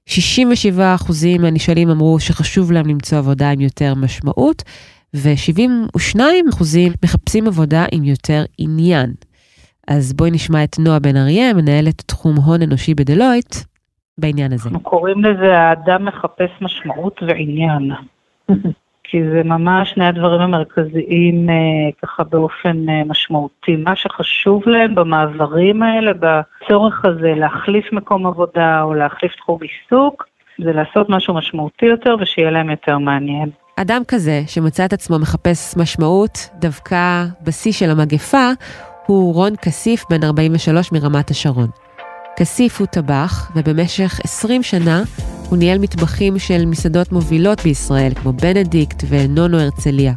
67% 0.08 0.12
מהנשאלים 1.38 1.90
אמרו 1.90 2.20
שחשוב 2.20 2.72
להם 2.72 2.86
למצוא 2.86 3.18
עבודה 3.18 3.50
עם 3.50 3.60
יותר 3.60 3.94
משמעות, 3.94 4.62
ו-72% 5.14 6.18
מחפשים 7.04 7.46
עבודה 7.46 7.86
עם 7.92 8.04
יותר 8.04 8.44
עניין. 8.58 9.12
אז 9.90 10.12
בואי 10.12 10.30
נשמע 10.30 10.64
את 10.64 10.78
נועה 10.78 10.98
בן 10.98 11.16
אריה, 11.16 11.54
מנהלת 11.54 12.02
תחום 12.06 12.36
הון 12.36 12.62
אנושי 12.62 12.94
בדלויט, 12.94 13.54
בעניין 14.18 14.52
הזה. 14.52 14.68
אנחנו 14.68 14.80
קוראים 14.80 15.24
לזה 15.24 15.58
האדם 15.58 16.04
מחפש 16.04 16.50
משמעות 16.60 17.20
ועניין. 17.26 17.90
כי 19.04 19.18
זה 19.32 19.42
ממש 19.44 19.90
שני 19.90 20.06
הדברים 20.06 20.40
המרכזיים 20.40 21.50
אה, 21.50 21.54
ככה 22.02 22.24
באופן 22.24 22.88
אה, 22.88 23.02
משמעותי. 23.06 23.76
מה 23.76 23.96
שחשוב 23.96 24.68
להם 24.68 24.94
במעברים 24.94 25.82
האלה, 25.82 26.12
בצורך 26.12 27.04
הזה 27.04 27.34
להחליף 27.36 27.92
מקום 27.92 28.26
עבודה 28.26 28.82
או 28.82 28.94
להחליף 28.94 29.32
תחום 29.36 29.58
עיסוק, 29.62 30.26
זה 30.64 30.72
לעשות 30.72 31.08
משהו 31.08 31.34
משמעותי 31.34 31.86
יותר 31.86 32.16
ושיהיה 32.20 32.50
להם 32.50 32.70
יותר 32.70 32.98
מעניין. 32.98 33.50
אדם 33.76 34.02
כזה 34.08 34.42
שמצא 34.46 34.84
את 34.84 34.92
עצמו 34.92 35.18
מחפש 35.18 35.76
משמעות 35.76 36.50
דווקא 36.54 37.24
בשיא 37.44 37.72
של 37.72 37.90
המגפה, 37.90 38.48
הוא 39.06 39.34
רון 39.34 39.56
כסיף, 39.56 40.04
בן 40.10 40.24
43 40.24 40.92
מרמת 40.92 41.30
השרון. 41.30 41.68
כסיף 42.36 42.80
הוא 42.80 42.86
טבח, 42.86 43.50
ובמשך 43.56 44.20
20 44.24 44.62
שנה 44.62 45.02
הוא 45.48 45.58
ניהל 45.58 45.78
מטבחים 45.78 46.38
של 46.38 46.66
מסעדות 46.66 47.12
מובילות 47.12 47.60
בישראל, 47.60 48.12
כמו 48.14 48.32
בנדיקט 48.32 49.04
ונונו 49.08 49.58
הרצליה. 49.60 50.12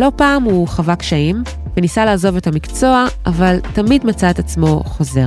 לא 0.00 0.12
פעם 0.16 0.42
הוא 0.42 0.68
חווה 0.68 0.96
קשיים, 0.96 1.42
וניסה 1.76 2.04
לעזוב 2.04 2.36
את 2.36 2.46
המקצוע, 2.46 3.06
אבל 3.26 3.58
תמיד 3.74 4.06
מצא 4.06 4.30
את 4.30 4.38
עצמו 4.38 4.82
חוזר. 4.84 5.26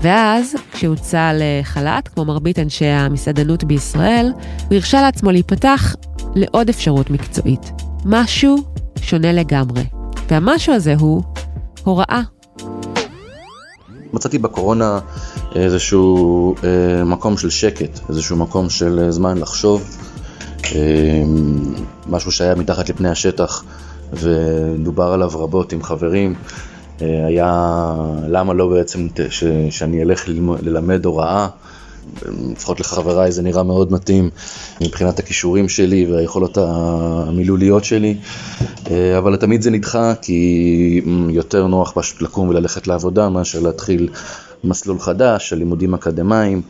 ואז, 0.00 0.54
כשהוצא 0.72 1.32
לחל"ת, 1.34 2.08
כמו 2.08 2.24
מרבית 2.24 2.58
אנשי 2.58 2.86
המסעדנות 2.86 3.64
בישראל, 3.64 4.32
הוא 4.68 4.74
הרשה 4.74 5.02
לעצמו 5.02 5.30
להיפתח 5.30 5.94
לעוד 6.34 6.68
אפשרות 6.68 7.10
מקצועית. 7.10 7.72
משהו 8.04 8.56
שונה 9.00 9.32
לגמרי. 9.32 9.84
והמשהו 10.30 10.74
הזה 10.74 10.94
הוא 10.98 11.22
הוראה. 11.84 12.22
מצאתי 14.12 14.38
בקורונה 14.38 14.98
איזשהו 15.54 16.54
אה, 16.64 17.04
מקום 17.04 17.36
של 17.36 17.50
שקט, 17.50 18.00
איזשהו 18.08 18.36
מקום 18.36 18.70
של 18.70 19.00
אה, 19.02 19.10
זמן 19.10 19.38
לחשוב, 19.38 19.96
אה, 20.74 21.22
משהו 22.06 22.32
שהיה 22.32 22.54
מתחת 22.54 22.88
לפני 22.88 23.08
השטח 23.08 23.64
ודובר 24.12 25.12
עליו 25.12 25.30
רבות 25.34 25.72
עם 25.72 25.82
חברים, 25.82 26.34
אה, 27.02 27.26
היה 27.26 27.94
למה 28.28 28.54
לא 28.54 28.68
בעצם 28.68 29.06
ש, 29.30 29.44
שאני 29.70 30.02
אלך 30.02 30.28
ללמוד, 30.28 30.58
ללמד 30.62 31.04
הוראה, 31.04 31.48
לפחות 32.52 32.80
לחבריי 32.80 33.32
זה 33.32 33.42
נראה 33.42 33.62
מאוד 33.62 33.92
מתאים 33.92 34.30
מבחינת 34.80 35.18
הכישורים 35.18 35.68
שלי 35.68 36.06
והיכולות 36.12 36.58
המילוליות 36.60 37.84
שלי, 37.84 38.16
אה, 38.90 39.18
אבל 39.18 39.36
תמיד 39.36 39.62
זה 39.62 39.70
נדחה 39.70 40.14
כי 40.22 41.00
יותר 41.30 41.66
נוח 41.66 41.92
פשוט 41.94 42.22
לקום 42.22 42.48
וללכת 42.48 42.86
לעבודה 42.86 43.28
מאשר 43.28 43.60
להתחיל 43.60 44.08
מסלול 44.64 44.98
חדש 44.98 45.48
של 45.48 45.56
לימודים 45.56 45.94
אקדמיים. 45.94 46.62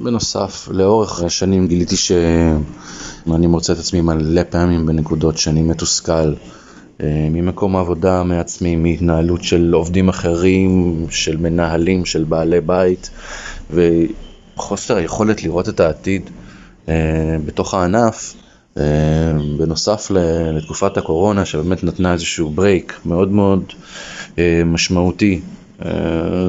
בנוסף, 0.00 0.68
לאורך 0.70 1.22
השנים 1.22 1.68
גיליתי 1.68 1.96
שאני 1.96 3.46
מוצא 3.46 3.72
את 3.72 3.78
עצמי 3.78 4.00
מלא 4.00 4.42
פעמים 4.50 4.86
בנקודות 4.86 5.38
שאני 5.38 5.62
מתוסכל 5.62 6.34
אה, 7.02 7.28
ממקום 7.30 7.76
העבודה 7.76 8.22
מעצמי, 8.22 8.76
מהתנהלות 8.76 9.44
של 9.44 9.72
עובדים 9.74 10.08
אחרים, 10.08 11.06
של 11.10 11.36
מנהלים, 11.36 12.04
של 12.04 12.24
בעלי 12.24 12.60
בית, 12.60 13.10
וחוסר 14.60 14.96
היכולת 14.96 15.42
לראות 15.42 15.68
את 15.68 15.80
העתיד 15.80 16.30
אה, 16.88 17.36
בתוך 17.46 17.74
הענף, 17.74 18.34
אה, 18.78 18.82
בנוסף 19.58 20.10
לתקופת 20.52 20.96
הקורונה 20.96 21.44
שבאמת 21.44 21.84
נתנה 21.84 22.12
איזשהו 22.12 22.50
ברייק 22.50 23.00
מאוד 23.04 23.30
מאוד 23.30 23.64
משמעותי 24.64 25.40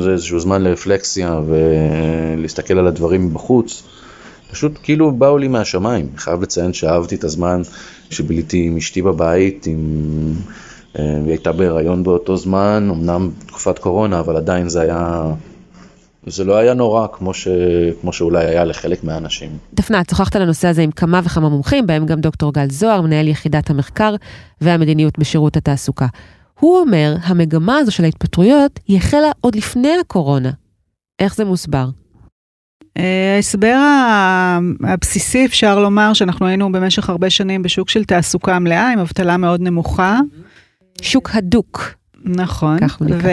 זה 0.03 0.11
איזשהו 0.11 0.39
זמן 0.39 0.61
לרפלקסיה 0.61 1.39
ולהסתכל 1.47 2.77
על 2.77 2.87
הדברים 2.87 3.25
מבחוץ. 3.25 3.83
פשוט 4.51 4.79
כאילו 4.83 5.11
באו 5.11 5.37
לי 5.37 5.47
מהשמיים. 5.47 6.07
אני 6.11 6.17
חייב 6.17 6.41
לציין 6.41 6.73
שאהבתי 6.73 7.15
את 7.15 7.23
הזמן 7.23 7.61
שביליתי 8.09 8.63
עם 8.63 8.77
אשתי 8.77 9.01
בבית, 9.01 9.67
עם... 9.67 10.33
אה, 10.99 11.17
היא 11.23 11.27
הייתה 11.27 11.51
בהיריון 11.51 12.03
באותו 12.03 12.37
זמן, 12.37 12.89
אמנם 12.91 13.29
תקופת 13.45 13.79
קורונה, 13.79 14.19
אבל 14.19 14.37
עדיין 14.37 14.69
זה 14.69 14.81
היה... 14.81 15.31
זה 16.27 16.43
לא 16.43 16.57
היה 16.57 16.73
נורא 16.73 17.07
כמו, 17.13 17.33
ש... 17.33 17.47
כמו 18.01 18.13
שאולי 18.13 18.45
היה 18.45 18.63
לחלק 18.63 19.03
מהאנשים. 19.03 19.49
דפנה, 19.73 20.01
את 20.01 20.09
שוחחת 20.09 20.35
על 20.35 20.41
הנושא 20.41 20.67
הזה 20.67 20.81
עם 20.81 20.91
כמה 20.91 21.21
וכמה 21.23 21.49
מומחים, 21.49 21.87
בהם 21.87 22.05
גם 22.05 22.21
דוקטור 22.21 22.53
גל 22.53 22.69
זוהר, 22.69 23.01
מנהל 23.01 23.27
יחידת 23.27 23.69
המחקר 23.69 24.15
והמדיניות 24.61 25.19
בשירות 25.19 25.57
התעסוקה. 25.57 26.07
הוא 26.59 26.79
אומר, 26.79 27.15
המגמה 27.23 27.77
הזו 27.77 27.91
של 27.91 28.03
ההתפטרויות 28.03 28.79
היא 28.87 28.97
החלה 28.97 29.31
עוד 29.41 29.55
לפני 29.55 29.93
הקורונה. 30.01 30.51
איך 31.19 31.35
זה 31.35 31.45
מוסבר? 31.45 31.89
אה, 32.97 33.35
ההסבר 33.35 33.77
הבסיסי 34.83 35.45
אפשר 35.45 35.79
לומר 35.79 36.13
שאנחנו 36.13 36.47
היינו 36.47 36.71
במשך 36.71 37.09
הרבה 37.09 37.29
שנים 37.29 37.63
בשוק 37.63 37.89
של 37.89 38.03
תעסוקה 38.03 38.59
מלאה 38.59 38.91
עם 38.91 38.99
אבטלה 38.99 39.37
מאוד 39.37 39.61
נמוכה. 39.61 40.19
שוק 41.01 41.29
הדוק. 41.33 41.93
נכון. 42.25 42.79
כך 42.79 42.99
הוא 42.99 43.07
נקרא. 43.07 43.29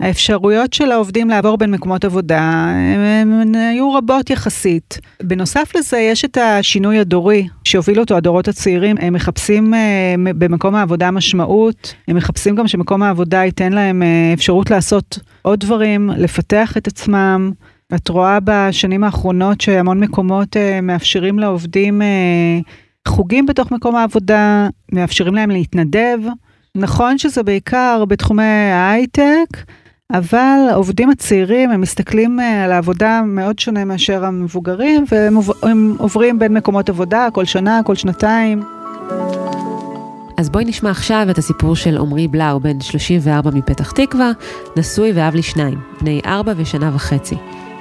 האפשרויות 0.00 0.72
של 0.72 0.90
העובדים 0.90 1.28
לעבור 1.28 1.58
בין 1.58 1.70
מקומות 1.70 2.04
עבודה 2.04 2.40
הן 2.40 3.54
היו 3.54 3.92
רבות 3.92 4.30
יחסית. 4.30 4.98
בנוסף 5.22 5.76
לזה 5.76 5.98
יש 5.98 6.24
את 6.24 6.36
השינוי 6.36 6.98
הדורי 6.98 7.48
שהוביל 7.64 8.00
אותו 8.00 8.16
הדורות 8.16 8.48
הצעירים, 8.48 8.96
הם 9.00 9.12
מחפשים 9.12 9.74
אה, 9.74 10.14
במקום 10.18 10.74
העבודה 10.74 11.10
משמעות, 11.10 11.94
הם 12.08 12.16
מחפשים 12.16 12.56
גם 12.56 12.68
שמקום 12.68 13.02
העבודה 13.02 13.44
ייתן 13.44 13.72
להם 13.72 14.02
אה, 14.02 14.30
אפשרות 14.34 14.70
לעשות 14.70 15.18
עוד 15.42 15.60
דברים, 15.60 16.10
לפתח 16.16 16.76
את 16.76 16.86
עצמם. 16.86 17.52
את 17.94 18.08
רואה 18.08 18.38
בשנים 18.44 19.04
האחרונות 19.04 19.60
שהמון 19.60 20.00
מקומות 20.00 20.56
אה, 20.56 20.80
מאפשרים 20.80 21.38
לעובדים 21.38 22.02
חוגים 23.08 23.46
בתוך 23.46 23.70
מקום 23.72 23.96
העבודה, 23.96 24.68
מאפשרים 24.92 25.34
להם 25.34 25.50
להתנדב. 25.50 26.18
נכון 26.74 27.18
שזה 27.18 27.42
בעיקר 27.42 28.04
בתחומי 28.08 28.42
ההייטק, 28.72 29.46
אבל 30.12 30.66
העובדים 30.70 31.10
הצעירים 31.10 31.70
הם 31.70 31.80
מסתכלים 31.80 32.40
אה, 32.40 32.64
על 32.64 32.72
העבודה 32.72 33.22
מאוד 33.26 33.58
שונה 33.58 33.84
מאשר 33.84 34.24
המבוגרים 34.24 35.04
והם 35.10 35.36
עוברים 35.98 36.38
בין 36.38 36.54
מקומות 36.54 36.88
עבודה 36.88 37.28
כל 37.32 37.44
שנה, 37.44 37.80
כל 37.84 37.94
שנתיים. 37.94 38.62
אז 40.36 40.50
בואי 40.50 40.64
נשמע 40.64 40.90
עכשיו 40.90 41.26
את 41.30 41.38
הסיפור 41.38 41.76
של 41.76 41.98
עמרי 41.98 42.28
בלאו, 42.28 42.60
בן 42.60 42.80
34 42.80 43.50
מפתח 43.50 43.90
תקווה, 43.90 44.30
נשוי 44.76 45.12
ואב 45.12 45.34
לשניים, 45.34 45.78
בני 46.00 46.20
ארבע 46.26 46.52
ושנה 46.56 46.90
וחצי. 46.94 47.36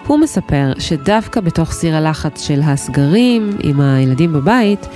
הוא 0.08 0.20
מספר 0.20 0.74
שדווקא 0.80 1.42
בתוך 1.42 1.72
סיר 1.72 1.96
הלחץ 1.96 2.42
של 2.42 2.60
הסגרים 2.64 3.58
עם 3.64 3.82
הילדים 3.82 4.34
בבית, 4.34 4.88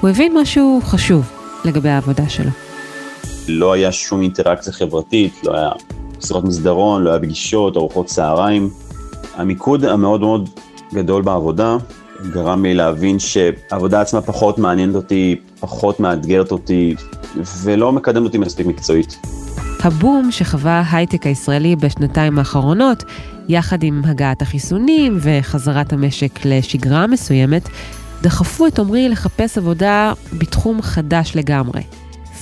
הוא 0.00 0.10
הבין 0.10 0.32
משהו 0.40 0.80
חשוב 0.84 1.30
לגבי 1.64 1.88
העבודה 1.88 2.28
שלו. 2.28 2.50
לא 3.48 3.72
היה 3.72 3.92
שום 3.92 4.22
אינטראקציה 4.22 4.72
חברתית, 4.72 5.40
לא 5.44 5.56
היה 5.56 5.70
שיחות 6.26 6.44
מסדרון, 6.44 7.02
לא 7.02 7.10
היה 7.10 7.18
פגישות, 7.18 7.76
ארוחות 7.76 8.06
צהריים. 8.06 8.70
המיקוד 9.36 9.84
המאוד 9.84 10.20
מאוד 10.20 10.48
גדול 10.94 11.22
בעבודה 11.22 11.76
גרם 12.30 12.62
לי 12.62 12.74
להבין 12.74 13.18
שהעבודה 13.18 14.00
עצמה 14.00 14.20
פחות 14.20 14.58
מעניינת 14.58 14.94
אותי, 14.94 15.36
פחות 15.60 16.00
מאתגרת 16.00 16.52
אותי, 16.52 16.94
ולא 17.62 17.92
מקדמת 17.92 18.24
אותי 18.24 18.38
מספיק 18.38 18.66
מקצועית. 18.66 19.18
הבום 19.80 20.30
שחווה 20.30 20.82
ההייטק 20.86 21.26
הישראלי 21.26 21.76
בשנתיים 21.76 22.38
האחרונות, 22.38 23.04
יחד 23.48 23.82
עם 23.82 24.02
הגעת 24.04 24.42
החיסונים 24.42 25.18
וחזרת 25.20 25.92
המשק 25.92 26.44
לשגרה 26.44 27.06
מסוימת, 27.06 27.68
דחפו 28.22 28.66
את 28.66 28.78
עמרי 28.78 29.08
לחפש 29.08 29.58
עבודה 29.58 30.12
בתחום 30.38 30.82
חדש 30.82 31.32
לגמרי, 31.36 31.82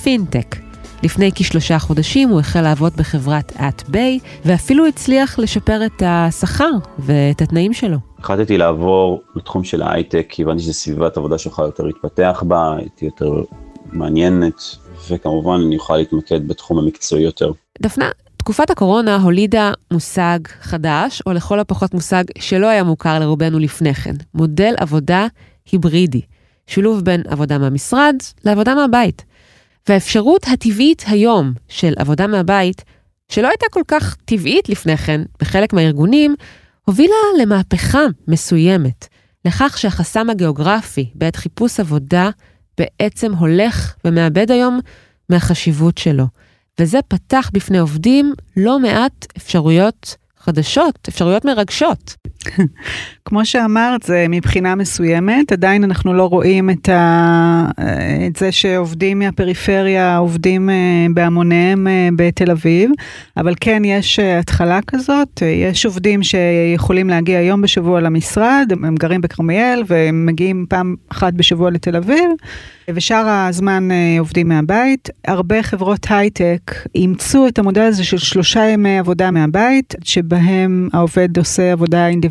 פינטק. 0.03 0.70
לפני 1.03 1.31
כשלושה 1.35 1.79
חודשים 1.79 2.29
הוא 2.29 2.39
החל 2.39 2.61
לעבוד 2.61 2.93
בחברת 2.97 3.51
את-ביי, 3.51 4.19
ואפילו 4.45 4.87
הצליח 4.87 5.39
לשפר 5.39 5.85
את 5.85 6.03
השכר 6.05 6.71
ואת 6.99 7.41
התנאים 7.41 7.73
שלו. 7.73 7.97
החלטתי 8.19 8.57
לעבור 8.57 9.21
לתחום 9.35 9.63
של 9.63 9.81
ההייטק, 9.81 10.25
כי 10.29 10.43
הבנתי 10.43 10.63
שזו 10.63 10.73
סביבת 10.73 11.17
עבודה 11.17 11.37
שיכולה 11.37 11.67
יותר 11.67 11.83
להתפתח 11.83 12.43
בה, 12.47 12.75
הייתי 12.77 13.05
יותר 13.05 13.43
מעניינת, 13.91 14.61
וכמובן 15.09 15.61
אני 15.65 15.75
אוכל 15.75 15.97
להתמקד 15.97 16.47
בתחום 16.47 16.77
המקצועי 16.77 17.23
יותר. 17.23 17.51
דפנה, 17.81 18.09
תקופת 18.37 18.69
הקורונה 18.69 19.15
הולידה 19.15 19.71
מושג 19.91 20.39
חדש, 20.61 21.21
או 21.25 21.33
לכל 21.33 21.59
הפחות 21.59 21.93
מושג 21.93 22.23
שלא 22.39 22.67
היה 22.67 22.83
מוכר 22.83 23.19
לרובנו 23.19 23.59
לפני 23.59 23.93
כן, 23.93 24.15
מודל 24.33 24.73
עבודה 24.77 25.27
היברידי, 25.71 26.21
שילוב 26.67 27.01
בין 27.01 27.21
עבודה 27.27 27.57
מהמשרד 27.57 28.15
לעבודה 28.45 28.75
מהבית. 28.75 29.30
והאפשרות 29.89 30.45
הטבעית 30.47 31.03
היום 31.07 31.53
של 31.69 31.93
עבודה 31.97 32.27
מהבית, 32.27 32.83
שלא 33.31 33.47
הייתה 33.47 33.65
כל 33.71 33.81
כך 33.87 34.17
טבעית 34.25 34.69
לפני 34.69 34.97
כן 34.97 35.21
בחלק 35.41 35.73
מהארגונים, 35.73 36.35
הובילה 36.85 37.15
למהפכה 37.41 38.03
מסוימת, 38.27 39.07
לכך 39.45 39.77
שהחסם 39.77 40.29
הגיאוגרפי 40.29 41.09
בעת 41.15 41.35
חיפוש 41.35 41.79
עבודה 41.79 42.29
בעצם 42.77 43.33
הולך 43.33 43.95
ומאבד 44.05 44.51
היום 44.51 44.79
מהחשיבות 45.29 45.97
שלו. 45.97 46.25
וזה 46.79 46.99
פתח 47.07 47.49
בפני 47.53 47.79
עובדים 47.79 48.33
לא 48.57 48.79
מעט 48.79 49.25
אפשרויות 49.37 50.15
חדשות, 50.39 51.07
אפשרויות 51.09 51.45
מרגשות. 51.45 52.15
כמו 53.25 53.45
שאמרת, 53.45 54.03
זה 54.03 54.25
מבחינה 54.29 54.75
מסוימת, 54.75 55.51
עדיין 55.51 55.83
אנחנו 55.83 56.13
לא 56.13 56.25
רואים 56.25 56.69
את, 56.69 56.89
ה... 56.89 57.69
את 58.27 58.35
זה 58.35 58.51
שעובדים 58.51 59.19
מהפריפריה 59.19 60.17
עובדים 60.17 60.69
אה, 60.69 60.75
בהמוניהם 61.13 61.87
אה, 61.87 62.09
בתל 62.15 62.51
אביב, 62.51 62.91
אבל 63.37 63.53
כן 63.59 63.85
יש 63.85 64.19
אה, 64.19 64.39
התחלה 64.39 64.79
כזאת, 64.87 65.41
יש 65.45 65.85
עובדים 65.85 66.23
שיכולים 66.23 67.09
להגיע 67.09 67.41
יום 67.41 67.61
בשבוע 67.61 68.01
למשרד, 68.01 68.67
הם 68.83 68.95
גרים 68.95 69.21
בכרמיאל 69.21 69.83
והם 69.87 70.25
מגיעים 70.25 70.65
פעם 70.69 70.95
אחת 71.09 71.33
בשבוע 71.33 71.71
לתל 71.71 71.95
אביב. 71.95 72.29
ושאר 72.95 73.27
הזמן 73.27 73.89
עובדים 74.19 74.47
מהבית. 74.47 75.09
הרבה 75.27 75.63
חברות 75.63 76.07
הייטק 76.09 76.71
אימצו 76.95 77.47
את 77.47 77.59
המודל 77.59 77.81
הזה 77.81 78.03
של 78.03 78.17
שלושה 78.17 78.65
ימי 78.65 78.99
עבודה 78.99 79.31
מהבית, 79.31 79.95
שבהם 80.03 80.89
העובד 80.93 81.37
עושה 81.37 81.71
עבודה 81.71 82.07
אינדיבידואלית, 82.07 82.30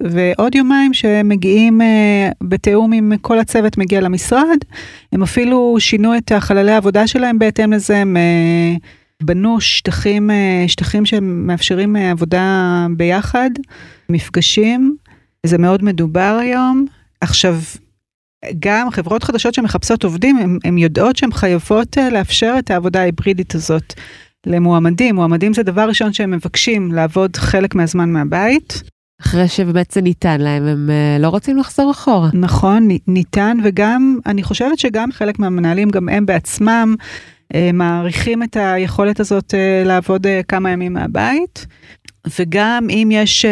ועוד 0.00 0.54
יומיים 0.54 0.94
שמגיעים 0.94 1.80
אה, 1.80 2.28
בתיאום 2.42 2.92
עם 2.92 3.12
כל 3.20 3.38
הצוות 3.38 3.78
מגיע 3.78 4.00
למשרד. 4.00 4.58
הם 5.12 5.22
אפילו 5.22 5.76
שינו 5.78 6.16
את 6.16 6.32
החללי 6.32 6.72
העבודה 6.72 7.06
שלהם 7.06 7.38
בהתאם 7.38 7.72
לזה, 7.72 7.96
הם 7.96 8.16
אה, 8.16 8.74
בנו 9.22 9.60
שטחים, 9.60 10.30
אה, 10.30 10.64
שטחים 10.66 11.06
שמאפשרים 11.06 11.96
עבודה 11.96 12.86
ביחד, 12.96 13.50
מפגשים. 14.08 14.96
זה 15.46 15.58
מאוד 15.58 15.84
מדובר 15.84 16.38
היום. 16.40 16.86
עכשיו, 17.20 17.56
גם 18.58 18.90
חברות 18.90 19.24
חדשות 19.24 19.54
שמחפשות 19.54 20.04
עובדים, 20.04 20.58
הן 20.64 20.78
יודעות 20.78 21.16
שהן 21.16 21.32
חייבות 21.32 21.96
לאפשר 22.12 22.54
את 22.58 22.70
העבודה 22.70 23.00
ההיברידית 23.00 23.54
הזאת 23.54 23.94
למועמדים. 24.46 25.14
מועמדים 25.14 25.54
זה 25.54 25.62
דבר 25.62 25.88
ראשון 25.88 26.12
שהם 26.12 26.30
מבקשים, 26.30 26.92
לעבוד 26.92 27.36
חלק 27.36 27.74
מהזמן 27.74 28.10
מהבית. 28.10 28.82
אחרי 29.24 29.48
שבאמת 29.48 29.90
זה 29.90 30.02
ניתן 30.02 30.40
להם, 30.40 30.66
הם 30.66 30.90
אה, 30.90 31.16
לא 31.20 31.28
רוצים 31.28 31.56
לחזור 31.56 31.90
אחורה. 31.90 32.28
נכון, 32.32 32.88
ניתן, 33.06 33.56
וגם, 33.64 34.18
אני 34.26 34.42
חושבת 34.42 34.78
שגם 34.78 35.12
חלק 35.12 35.38
מהמנהלים, 35.38 35.90
גם 35.90 36.08
הם 36.08 36.26
בעצמם, 36.26 36.94
אה, 37.54 37.70
מעריכים 37.72 38.42
את 38.42 38.56
היכולת 38.56 39.20
הזאת 39.20 39.54
אה, 39.54 39.82
לעבוד 39.84 40.26
כמה 40.48 40.70
ימים 40.70 40.92
מהבית. 40.92 41.66
וגם 42.38 42.86
אם 42.90 43.08
יש 43.12 43.44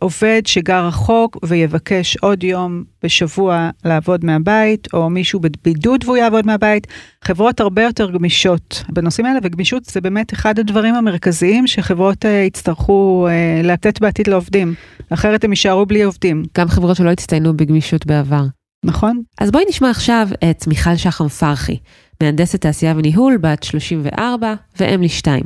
עובד 0.00 0.42
שגר 0.46 0.86
רחוק 0.86 1.36
ויבקש 1.44 2.16
עוד 2.16 2.44
יום 2.44 2.84
בשבוע 3.02 3.70
לעבוד 3.84 4.24
מהבית, 4.24 4.88
או 4.92 5.10
מישהו 5.10 5.40
בבידוד 5.40 6.04
והוא 6.04 6.16
יעבוד 6.16 6.46
מהבית, 6.46 6.86
חברות 7.24 7.60
הרבה 7.60 7.82
יותר 7.82 8.10
גמישות 8.10 8.84
בנושאים 8.88 9.26
האלה, 9.26 9.38
וגמישות 9.42 9.84
זה 9.84 10.00
באמת 10.00 10.32
אחד 10.32 10.58
הדברים 10.58 10.94
המרכזיים 10.94 11.66
שחברות 11.66 12.24
יצטרכו 12.46 13.28
לתת 13.64 14.00
בעתיד 14.00 14.28
לעובדים. 14.28 14.74
אחרת 15.10 15.44
הם 15.44 15.50
יישארו 15.50 15.86
בלי 15.86 16.02
עובדים. 16.02 16.42
גם 16.58 16.68
חברות 16.68 16.96
שלא 16.96 17.10
הצטיינו 17.10 17.56
בגמישות 17.56 18.06
בעבר. 18.06 18.44
נכון. 18.84 19.22
אז 19.40 19.50
בואי 19.50 19.64
נשמע 19.68 19.90
עכשיו 19.90 20.28
את 20.50 20.66
מיכל 20.66 20.96
שחם 20.96 21.28
פרחי, 21.28 21.76
מהנדסת 22.22 22.60
תעשייה 22.60 22.94
וניהול, 22.96 23.36
בת 23.36 23.62
34 23.62 24.54
ואם 24.80 25.02
לשתיים. 25.02 25.44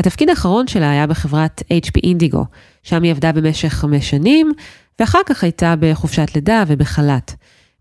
התפקיד 0.00 0.30
האחרון 0.30 0.66
שלה 0.66 0.90
היה 0.90 1.06
בחברת 1.06 1.62
HP 1.72 2.00
אינדיגו, 2.02 2.44
שם 2.82 3.02
היא 3.02 3.10
עבדה 3.10 3.32
במשך 3.32 3.68
חמש 3.68 4.10
שנים, 4.10 4.52
ואחר 4.98 5.18
כך 5.26 5.44
הייתה 5.44 5.74
בחופשת 5.80 6.34
לידה 6.34 6.64
ובחל"ת. 6.66 7.34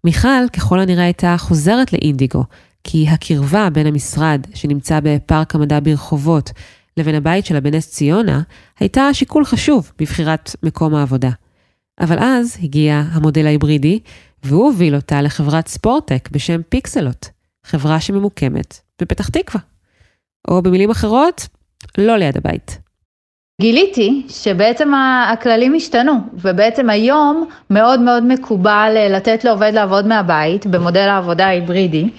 מיכל 0.03 0.49
ככל 0.53 0.79
הנראה 0.79 1.03
הייתה 1.03 1.35
חוזרת 1.37 1.93
לאינדיגו, 1.93 2.43
כי 2.83 3.07
הקרבה 3.09 3.69
בין 3.69 3.87
המשרד, 3.87 4.41
שנמצא 4.53 4.99
בפארק 5.03 5.55
המדע 5.55 5.79
ברחובות, 5.83 6.51
לבין 6.97 7.15
הבית 7.15 7.45
שלה 7.45 7.61
בנס 7.61 7.89
ציונה, 7.89 8.41
הייתה 8.79 9.13
שיקול 9.13 9.45
חשוב 9.45 9.91
בבחירת 9.99 10.55
מקום 10.63 10.95
העבודה. 10.95 11.31
אבל 11.99 12.19
אז 12.19 12.57
הגיע 12.63 13.03
המודל 13.11 13.45
ההיברידי, 13.45 13.99
והוא 14.43 14.65
הוביל 14.65 14.95
אותה 14.95 15.21
לחברת 15.21 15.67
ספורטק 15.67 16.29
בשם 16.31 16.61
פיקסלוט, 16.69 17.25
חברה 17.63 17.99
שממוקמת 17.99 18.79
בפתח 19.01 19.29
תקווה. 19.29 19.61
או 20.47 20.61
במילים 20.61 20.91
אחרות, 20.91 21.47
לא 21.97 22.17
ליד 22.17 22.37
הבית. 22.37 22.79
גיליתי 23.61 24.23
שבעצם 24.29 24.91
הכללים 25.33 25.73
השתנו, 25.75 26.13
ובעצם 26.33 26.89
היום 26.89 27.45
מאוד 27.69 27.99
מאוד 28.01 28.23
מקובל 28.23 28.93
אה, 28.95 29.09
לתת 29.09 29.43
לעובד 29.43 29.71
לעבוד 29.73 30.07
מהבית 30.07 30.65
במודל 30.65 31.07
העבודה 31.07 31.45
ההיברידי, 31.45 32.09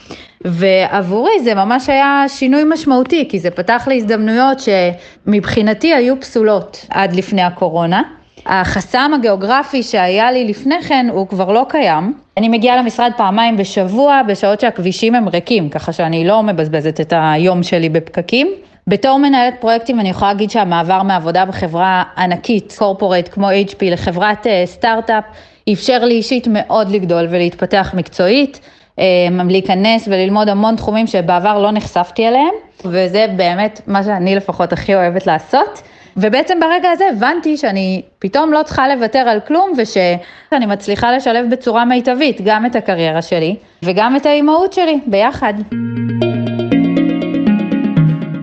ועבורי 0.45 1.41
זה 1.45 1.55
ממש 1.55 1.89
היה 1.89 2.25
שינוי 2.29 2.63
משמעותי, 2.65 3.29
כי 3.29 3.39
זה 3.39 3.51
פתח 3.51 3.85
לי 3.89 3.97
הזדמנויות 3.97 4.59
שמבחינתי 4.61 5.95
היו 5.95 6.21
פסולות 6.21 6.87
עד 6.91 7.17
לפני 7.17 7.43
הקורונה. 7.43 8.03
החסם 8.47 9.11
הגיאוגרפי 9.15 9.83
שהיה 9.83 10.33
לי 10.33 10.45
לפני 10.45 10.83
כן 10.83 11.07
הוא 11.13 11.29
כבר 11.29 11.53
לא 11.53 11.67
קיים. 11.69 12.15
אני 12.37 12.49
מגיעה 12.49 12.77
למשרד 12.77 13.13
פעמיים 13.17 13.57
בשבוע 13.57 14.23
בשעות 14.29 14.61
שהכבישים 14.61 15.15
הם 15.15 15.29
ריקים, 15.29 15.69
ככה 15.69 15.93
שאני 15.93 16.25
לא 16.25 16.43
מבזבזת 16.43 17.01
את 17.01 17.13
היום 17.17 17.63
שלי 17.63 17.89
בפקקים. 17.89 18.53
בתור 18.91 19.19
מנהלת 19.19 19.55
פרויקטים 19.61 20.01
אני 20.01 20.09
יכולה 20.09 20.33
להגיד 20.33 20.51
שהמעבר 20.51 21.03
מעבודה 21.03 21.45
בחברה 21.45 22.03
ענקית, 22.19 22.75
קורפורט 22.79 23.29
כמו 23.33 23.49
HP 23.51 23.85
לחברת 23.91 24.47
אה, 24.47 24.63
סטארט-אפ, 24.67 25.25
אפשר 25.73 26.05
לי 26.05 26.15
אישית 26.15 26.47
מאוד 26.51 26.91
לגדול 26.91 27.27
ולהתפתח 27.31 27.95
מקצועית. 27.97 28.61
אמ, 28.99 29.51
להיכנס 29.51 30.09
וללמוד 30.09 30.49
המון 30.49 30.77
תחומים 30.77 31.07
שבעבר 31.07 31.59
לא 31.59 31.71
נחשפתי 31.71 32.29
אליהם, 32.29 32.55
וזה 32.85 33.27
באמת 33.37 33.81
מה 33.87 34.03
שאני 34.03 34.35
לפחות 34.35 34.73
הכי 34.73 34.95
אוהבת 34.95 35.27
לעשות. 35.27 35.83
ובעצם 36.17 36.61
ברגע 36.61 36.91
הזה 36.91 37.05
הבנתי 37.09 37.57
שאני 37.57 38.03
פתאום 38.19 38.53
לא 38.53 38.63
צריכה 38.63 38.89
לוותר 38.89 39.19
על 39.19 39.41
כלום 39.41 39.73
ושאני 39.77 40.67
מצליחה 40.67 41.13
לשלב 41.13 41.51
בצורה 41.51 41.85
מיטבית 41.85 42.41
גם 42.45 42.67
את 42.67 42.77
הקריירה 42.77 43.23
שלי 43.23 43.57
וגם 43.83 44.17
את 44.17 44.27
האימהות 44.27 44.73
שלי 44.73 45.01
ביחד. 45.07 45.55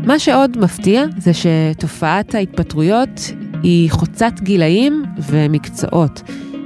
מה 0.07 0.19
שעוד 0.19 0.57
מפתיע 0.57 1.05
זה 1.17 1.31
שתופעת 1.33 2.35
ההתפטרויות 2.35 3.31
היא 3.63 3.91
חוצת 3.91 4.33
גילאים 4.41 5.03
ומקצועות. 5.29 6.21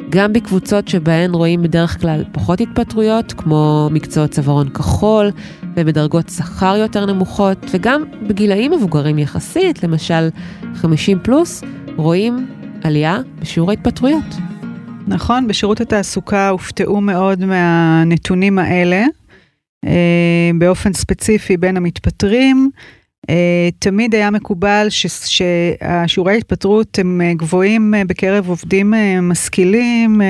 גם 0.10 0.34
בקבוצות 0.34 0.88
שבהן 0.88 1.34
רואים 1.34 1.62
בדרך 1.62 2.02
כלל 2.02 2.24
פחות 2.32 2.62
התפטרויות, 2.62 3.34
כמו 3.34 3.90
מקצועות 3.92 4.32
צווארון 4.32 4.70
כחול 4.70 5.32
ובדרגות 5.76 6.30
שכר 6.30 6.76
יותר 6.76 7.06
נמוכות, 7.06 7.58
וגם 7.72 8.04
בגילאים 8.28 8.72
מבוגרים 8.72 9.20
יחסית, 9.20 9.84
למשל 9.84 10.30
50 10.76 11.20
פלוס, 11.24 11.64
רואים 11.96 12.48
עלייה 12.84 13.20
בשיעור 13.40 13.70
ההתפטרויות. 13.70 14.36
נכון, 15.08 15.48
בשירות 15.48 15.82
התעסוקה 15.82 16.50
הופתעו 16.50 17.02
מאוד 17.02 17.46
מהנתונים 17.46 18.60
האלה, 18.60 19.06
אה, 19.86 20.52
באופן 20.60 20.94
ספציפי 20.94 21.58
בין 21.58 21.78
המתפטרים. 21.78 22.72
אה, 23.32 23.70
תמיד 23.80 24.16
היה 24.16 24.32
מקובל 24.32 24.88
שהשיעורי 24.90 26.34
ההתפטרות 26.34 27.00
הם 27.00 27.22
אה, 27.22 27.34
גבוהים 27.34 27.94
אה, 27.94 28.06
בקרב 28.06 28.50
עובדים 28.50 28.94
משכילים 29.22 30.22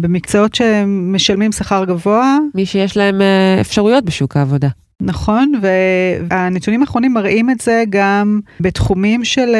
במקצועות 0.00 0.54
שמשלמים 0.54 1.52
שכר 1.52 1.84
גבוה. 1.84 2.38
מי 2.54 2.66
שיש 2.66 2.96
להם 2.96 3.20
אפשרויות 3.60 4.04
בשוק 4.04 4.36
העבודה. 4.36 4.68
נכון, 5.02 5.52
והנתונים 5.60 6.80
האחרונים 6.80 7.14
מראים 7.14 7.50
את 7.50 7.60
זה 7.60 7.84
גם 7.90 8.40
בתחומים 8.60 9.24
של 9.24 9.56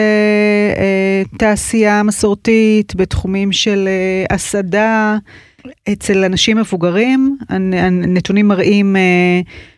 תעשייה 1.39 2.03
מסורתית, 2.03 2.95
בתחומים 2.97 3.53
של 3.53 3.89
הסעדה. 4.31 5.17
אצל 5.93 6.25
אנשים 6.25 6.57
מבוגרים, 6.57 7.37
הנתונים 7.49 8.49
מראים 8.49 8.97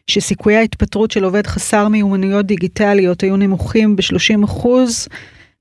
שסיכויי 0.06 0.56
ההתפטרות 0.56 1.10
של 1.10 1.24
עובד 1.24 1.46
חסר 1.46 1.88
מיומנויות 1.88 2.46
דיגיטליות 2.46 3.20
היו 3.20 3.36
נמוכים 3.36 3.96
ב-30 3.96 4.44
אחוז 4.44 5.08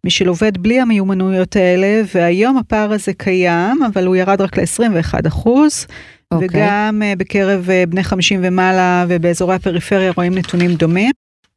משל 0.04 0.28
עובד 0.28 0.58
בלי 0.58 0.80
המיומנויות 0.80 1.56
האלה, 1.56 2.02
והיום 2.16 2.58
הפער 2.58 2.94
הזה 2.94 3.14
קיים, 3.14 3.84
אבל 3.84 4.06
הוא 4.06 4.16
ירד 4.16 4.42
רק 4.42 4.58
ל-21 4.58 5.28
אחוז. 5.28 5.86
Okay. 5.90 6.36
אוקיי. 6.36 6.48
וגם 6.52 7.02
uh, 7.02 7.20
בקרב 7.20 7.68
uh, 7.68 7.90
בני 7.90 8.04
50 8.04 8.40
ומעלה 8.44 9.06
ובאזורי 9.08 9.56
הפריפריה 9.56 10.12
רואים 10.16 10.38
נתונים 10.38 10.74
דומים. 10.74 11.12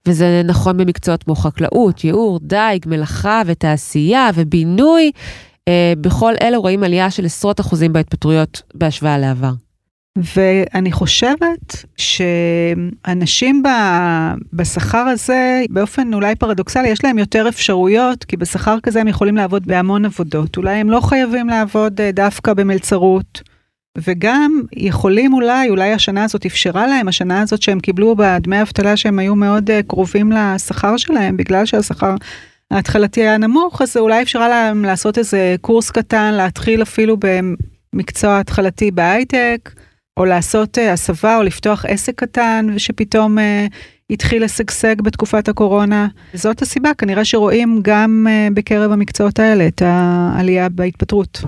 וזה 0.09 0.43
נכון 0.45 0.77
במקצועות 0.77 1.23
כמו 1.23 1.35
חקלאות, 1.35 2.05
ייעור, 2.05 2.41
דייג, 2.43 2.85
מלאכה 2.87 3.43
ותעשייה 3.47 4.31
ובינוי. 4.35 5.11
Uh, 5.71 5.99
בכל 6.01 6.35
אלה 6.43 6.57
רואים 6.57 6.83
עלייה 6.83 7.11
של 7.11 7.25
עשרות 7.25 7.61
אחוזים 7.61 7.93
בהתפטרויות 7.93 8.63
בהשוואה 8.75 9.19
לעבר. 9.19 9.53
ואני 10.19 10.93
חושבת 10.93 11.85
שאנשים 11.97 13.63
בשכר 14.53 14.99
הזה, 14.99 15.63
באופן 15.71 16.15
אולי 16.15 16.35
פרדוקסלי, 16.35 16.89
יש 16.89 17.05
להם 17.05 17.19
יותר 17.19 17.49
אפשרויות, 17.49 18.25
כי 18.25 18.37
בשכר 18.37 18.77
כזה 18.83 19.01
הם 19.01 19.09
יכולים 19.09 19.37
לעבוד 19.37 19.67
בהמון 19.67 20.05
עבודות. 20.05 20.57
אולי 20.57 20.75
הם 20.75 20.91
לא 20.91 21.01
חייבים 21.01 21.49
לעבוד 21.49 22.01
אה, 22.01 22.13
דווקא 22.13 22.55
במלצרות, 22.55 23.43
וגם 23.99 24.63
יכולים 24.73 25.33
אולי, 25.33 25.71
אולי 25.71 25.93
השנה 25.93 26.25
הזאת 26.25 26.47
אפשרה 26.47 26.87
להם, 26.87 27.09
השנה 27.09 27.41
הזאת 27.41 27.63
שהם 27.63 27.81
קיבלו 27.81 28.17
בדמי 28.17 28.63
אבטלה 28.63 28.97
שהם 28.97 29.19
היו 29.19 29.35
מאוד 29.35 29.71
אה, 29.71 29.83
קרובים 29.83 30.33
לשכר 30.33 30.97
שלהם, 30.97 31.37
בגלל 31.37 31.67
שהשכר 31.67 32.15
ההתחלתי 32.71 33.21
היה 33.21 33.39
נמוך, 33.39 33.83
אז 33.83 33.97
אולי 33.97 34.23
אפשרה 34.23 34.49
להם 34.49 34.85
לעשות 34.85 35.19
איזה 35.19 35.57
קורס 35.61 35.91
קטן, 35.91 36.35
להתחיל 36.35 36.83
אפילו 36.83 37.17
במקצוע 37.93 38.41
התחלתי 38.41 38.91
בהייטק, 38.91 39.71
או 40.17 40.25
לעשות 40.25 40.79
אה, 40.79 40.93
הסבה 40.93 41.37
או 41.37 41.43
לפתוח 41.43 41.85
עסק 41.85 42.15
קטן, 42.15 42.67
ושפתאום 42.75 43.39
אה, 43.39 43.67
התחיל 44.11 44.45
לשגשג 44.45 45.03
בתקופת 45.03 45.49
הקורונה. 45.49 46.09
זאת 46.35 46.63
הסיבה, 46.63 46.95
כנראה 46.95 47.25
שרואים 47.25 47.81
גם 47.83 48.27
אה, 48.31 48.49
בקרב 48.55 48.93
המקצועות 48.93 49.39
האלה 49.39 49.67
את 49.67 49.83
העלייה 49.85 50.69
בהתפטרות. 50.69 51.43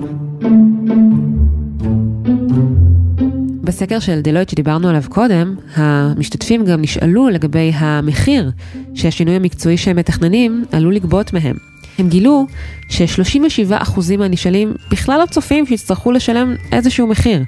בסקר 3.67 3.99
של 3.99 4.21
דלויט 4.21 4.49
שדיברנו 4.49 4.89
עליו 4.89 5.03
קודם, 5.09 5.55
המשתתפים 5.75 6.65
גם 6.65 6.83
נשאלו 6.83 7.29
לגבי 7.29 7.71
המחיר 7.75 8.51
שהשינוי 8.95 9.35
המקצועי 9.35 9.77
שהם 9.77 9.97
מתכננים 9.97 10.65
עלול 10.73 10.95
לגבות 10.95 11.33
מהם. 11.33 11.57
הם 11.99 12.09
גילו 12.09 12.47
ש-37% 12.89 14.17
מהנשאלים 14.19 14.75
בכלל 14.91 15.21
לא 15.21 15.27
צופים 15.27 15.67
שיצטרכו 15.67 16.13
לשלם 16.13 16.55
איזשהו 16.73 17.07
מחיר. 17.07 17.43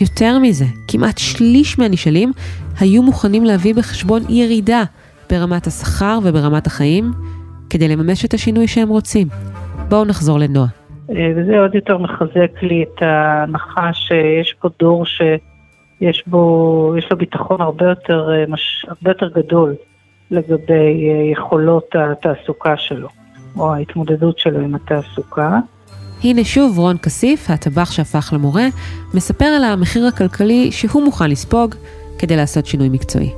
יותר 0.00 0.38
מזה, 0.38 0.64
כמעט 0.88 1.18
שליש 1.18 1.78
מהנשאלים 1.78 2.32
היו 2.80 3.02
מוכנים 3.02 3.44
להביא 3.44 3.74
בחשבון 3.74 4.22
ירידה 4.28 4.82
ברמת 5.30 5.66
השכר 5.66 6.18
וברמת 6.24 6.66
החיים 6.66 7.10
כדי 7.70 7.88
לממש 7.88 8.24
את 8.24 8.34
השינוי 8.34 8.68
שהם 8.68 8.88
רוצים. 8.88 9.28
בואו 9.88 10.04
נחזור 10.04 10.38
לנועה. 10.38 10.68
אה, 11.10 11.32
וזה 11.36 11.58
עוד 11.60 11.74
יותר 11.74 11.98
מחזק 11.98 12.62
לי 12.62 12.82
את 12.82 13.02
ההנחה 13.02 13.90
שיש 13.92 14.54
פה 14.60 14.68
דור 14.78 15.04
שיש 15.98 16.24
בו, 16.26 16.94
יש 16.98 17.06
לו 17.10 17.16
ביטחון 17.16 17.60
הרבה 17.60 17.84
יותר, 17.84 18.28
אה, 18.30 18.44
הרבה 18.88 19.10
יותר 19.10 19.28
גדול 19.28 19.74
לגבי 20.30 21.08
אה, 21.10 21.32
יכולות 21.32 21.84
התעסוקה 21.94 22.74
שלו, 22.76 23.08
או 23.56 23.74
ההתמודדות 23.74 24.38
שלו 24.38 24.60
עם 24.60 24.74
התעסוקה. 24.74 25.58
הנה 26.24 26.44
שוב 26.44 26.78
רון 26.78 26.98
כסיף, 26.98 27.50
הטבח 27.50 27.92
שהפך 27.92 28.32
למורה, 28.32 28.66
מספר 29.14 29.44
על 29.44 29.64
המחיר 29.64 30.06
הכלכלי 30.06 30.72
שהוא 30.72 31.02
מוכן 31.02 31.30
לספוג 31.30 31.74
כדי 32.18 32.36
לעשות 32.36 32.66
שינוי 32.66 32.88
מקצועי. 32.88 33.30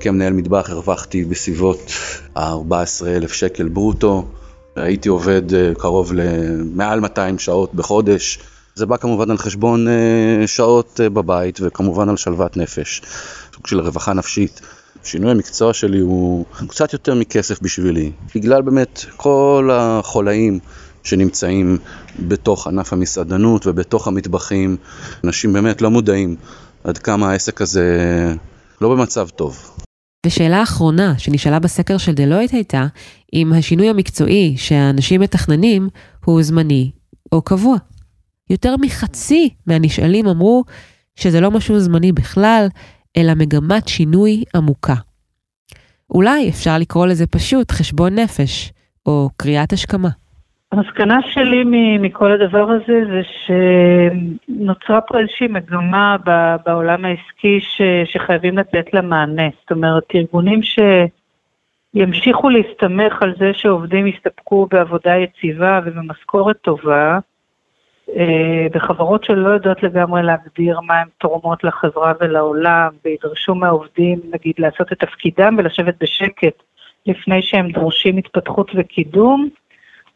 כמנהל 0.00 0.32
מטבח 0.32 0.70
הרווחתי 0.70 1.24
בסביבות 1.24 1.92
ה-14,000 2.36 3.28
שקל 3.28 3.68
ברוטו. 3.68 4.24
הייתי 4.76 5.08
עובד 5.08 5.54
אה, 5.54 5.72
קרוב 5.78 6.12
למעל 6.12 7.00
200 7.00 7.38
שעות 7.38 7.74
בחודש. 7.74 8.38
זה 8.74 8.86
בא 8.86 8.96
כמובן 8.96 9.30
על 9.30 9.38
חשבון 9.38 9.88
אה, 9.88 10.46
שעות 10.46 11.00
אה, 11.02 11.10
בבית 11.10 11.58
וכמובן 11.62 12.08
על 12.08 12.16
שלוות 12.16 12.56
נפש, 12.56 13.02
סוג 13.54 13.66
של 13.66 13.80
רווחה 13.80 14.12
נפשית. 14.12 14.60
שינוי 15.04 15.30
המקצוע 15.30 15.74
שלי 15.74 16.00
הוא 16.00 16.44
קצת 16.68 16.92
יותר 16.92 17.14
מכסף 17.14 17.62
בשבילי, 17.62 18.12
בגלל 18.34 18.62
באמת 18.62 19.04
כל 19.16 19.70
החולאים 19.72 20.58
שנמצאים 21.04 21.78
בתוך 22.18 22.66
ענף 22.66 22.92
המסעדנות 22.92 23.66
ובתוך 23.66 24.08
המטבחים. 24.08 24.76
אנשים 25.24 25.52
באמת 25.52 25.82
לא 25.82 25.90
מודעים 25.90 26.36
עד 26.84 26.98
כמה 26.98 27.30
העסק 27.30 27.60
הזה 27.60 27.96
לא 28.80 28.88
במצב 28.88 29.28
טוב. 29.28 29.70
ושאלה 30.26 30.62
אחרונה 30.62 31.14
שנשאלה 31.18 31.58
בסקר 31.58 31.98
של 31.98 32.12
דלויט 32.12 32.52
הייתה, 32.52 32.86
אם 33.34 33.52
השינוי 33.52 33.88
המקצועי 33.88 34.54
שהאנשים 34.56 35.20
מתכננים 35.20 35.88
הוא 36.24 36.42
זמני 36.42 36.90
או 37.32 37.42
קבוע. 37.42 37.76
יותר 38.52 38.74
מחצי 38.80 39.50
מהנשאלים 39.66 40.26
אמרו 40.26 40.64
שזה 41.16 41.40
לא 41.40 41.50
משהו 41.50 41.78
זמני 41.78 42.12
בכלל, 42.12 42.66
אלא 43.16 43.32
מגמת 43.34 43.88
שינוי 43.88 44.44
עמוקה. 44.56 44.94
אולי 46.10 46.48
אפשר 46.48 46.78
לקרוא 46.78 47.06
לזה 47.06 47.26
פשוט 47.26 47.70
חשבון 47.70 48.18
נפש, 48.18 48.72
או 49.06 49.28
קריאת 49.36 49.72
השכמה. 49.72 50.08
המסקנה 50.72 51.18
שלי 51.30 51.64
מכל 51.98 52.32
הדבר 52.32 52.70
הזה 52.70 53.00
זה 53.10 53.22
שנוצרה 53.46 55.00
פה 55.00 55.18
איזושהי 55.18 55.46
מגמה 55.46 56.16
בעולם 56.66 57.04
העסקי 57.04 57.60
שחייבים 58.04 58.58
לתת 58.58 58.94
לה 58.94 59.00
מענה. 59.00 59.48
זאת 59.60 59.70
אומרת, 59.70 60.04
ארגונים 60.14 60.60
שימשיכו 61.94 62.50
להסתמך 62.50 63.22
על 63.22 63.34
זה 63.38 63.50
שעובדים 63.54 64.06
יסתפקו 64.06 64.66
בעבודה 64.70 65.16
יציבה 65.16 65.80
ובמשכורת 65.84 66.56
טובה, 66.56 67.18
אה, 68.16 68.66
בחברות 68.72 69.24
שלא 69.24 69.48
יודעות 69.48 69.82
לגמרי 69.82 70.22
להגדיר 70.22 70.80
מה 70.80 71.00
הן 71.00 71.08
תורמות 71.18 71.64
לחברה 71.64 72.12
ולעולם, 72.20 72.88
וידרשו 73.04 73.54
מהעובדים, 73.54 74.20
נגיד, 74.32 74.54
לעשות 74.58 74.92
את 74.92 74.98
תפקידם 74.98 75.56
ולשבת 75.58 75.94
בשקט 76.00 76.62
לפני 77.06 77.42
שהם 77.42 77.70
דורשים 77.70 78.16
התפתחות 78.16 78.70
וקידום, 78.74 79.48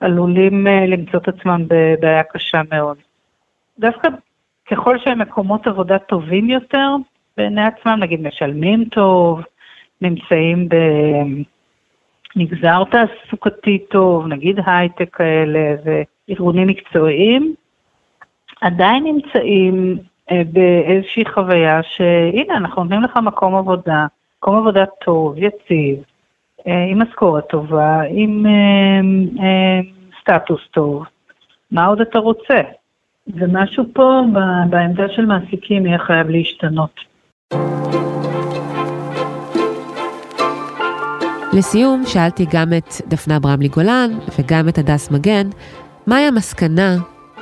עלולים 0.00 0.66
אה, 0.66 0.87
למצוא 0.87 1.20
את 1.20 1.28
עצמם 1.28 1.62
בבעיה 1.68 2.22
קשה 2.22 2.61
מאוד. 2.70 2.96
דווקא 3.78 4.09
ככל 4.70 4.98
שהם 4.98 5.18
מקומות 5.18 5.66
עבודה 5.66 5.98
טובים 5.98 6.50
יותר, 6.50 6.88
בעיני 7.37 7.64
עצמם, 7.66 7.98
נגיד 8.00 8.20
משלמים 8.20 8.85
טוב, 8.85 9.40
נמצאים 10.00 10.68
במגזר 12.37 12.82
תעסוקתי 12.85 13.78
טוב, 13.90 14.26
נגיד 14.26 14.59
הייטק 14.66 15.16
כאלה 15.16 15.74
וארגונים 15.85 16.66
מקצועיים, 16.66 17.54
עדיין 18.60 19.04
נמצאים 19.04 19.98
אה, 20.30 20.42
באיזושהי 20.52 21.24
חוויה 21.34 21.80
שהנה, 21.82 22.56
אנחנו 22.56 22.82
נותנים 22.82 23.02
לך 23.02 23.16
מקום 23.16 23.54
עבודה, 23.54 24.06
מקום 24.38 24.56
עבודה 24.56 24.84
טוב, 25.04 25.34
יציב, 25.38 25.98
אה, 26.66 26.84
עם 26.90 27.02
משכורת 27.02 27.44
טובה, 27.48 28.00
עם 28.08 28.46
אה, 29.40 29.80
סטטוס 30.20 30.60
טוב, 30.70 31.04
מה 31.70 31.86
עוד 31.86 32.00
אתה 32.00 32.18
רוצה? 32.18 32.60
ומשהו 33.26 33.84
פה 33.94 34.20
בעמדה 34.70 35.08
של 35.08 35.26
מעסיקים 35.26 35.86
יהיה 35.86 35.98
חייב 35.98 36.28
להשתנות. 36.28 37.00
לסיום, 41.52 42.02
שאלתי 42.06 42.46
גם 42.52 42.68
את 42.78 43.06
דפנה 43.08 43.38
ברמלי 43.40 43.68
גולן 43.68 44.10
וגם 44.38 44.68
את 44.68 44.78
הדס 44.78 45.10
מגן, 45.10 45.46
מהי 46.06 46.24
המסקנה 46.24 46.96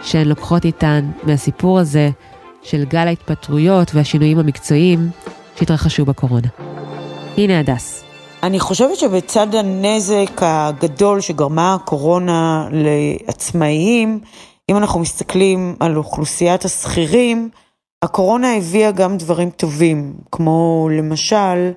שהן 0.05 0.29
לוקחות 0.29 0.64
איתן 0.64 1.11
מהסיפור 1.23 1.79
הזה 1.79 2.11
של 2.62 2.85
גל 2.85 3.07
ההתפטרויות 3.07 3.95
והשינויים 3.95 4.38
המקצועיים 4.38 5.11
שהתרחשו 5.57 6.05
בקורונה. 6.05 6.49
הנה 7.37 7.61
הדס. 7.61 8.05
אני 8.43 8.61
חושבת 8.61 8.97
שבצד 8.97 9.55
הנזק 9.55 10.31
הגדול 10.43 11.21
שגרמה 11.21 11.75
הקורונה 11.75 12.69
לעצמאיים, 12.73 14.21
אם 14.71 14.77
אנחנו 14.77 15.01
מסתכלים 15.01 15.77
על 15.81 15.97
אוכלוסיית 15.97 16.64
השכירים, 16.64 17.49
הקורונה 18.03 18.57
הביאה 18.57 18.90
גם 18.90 19.17
דברים 19.17 19.51
טובים, 19.51 20.14
כמו 20.33 20.88
למשל, 20.99 21.71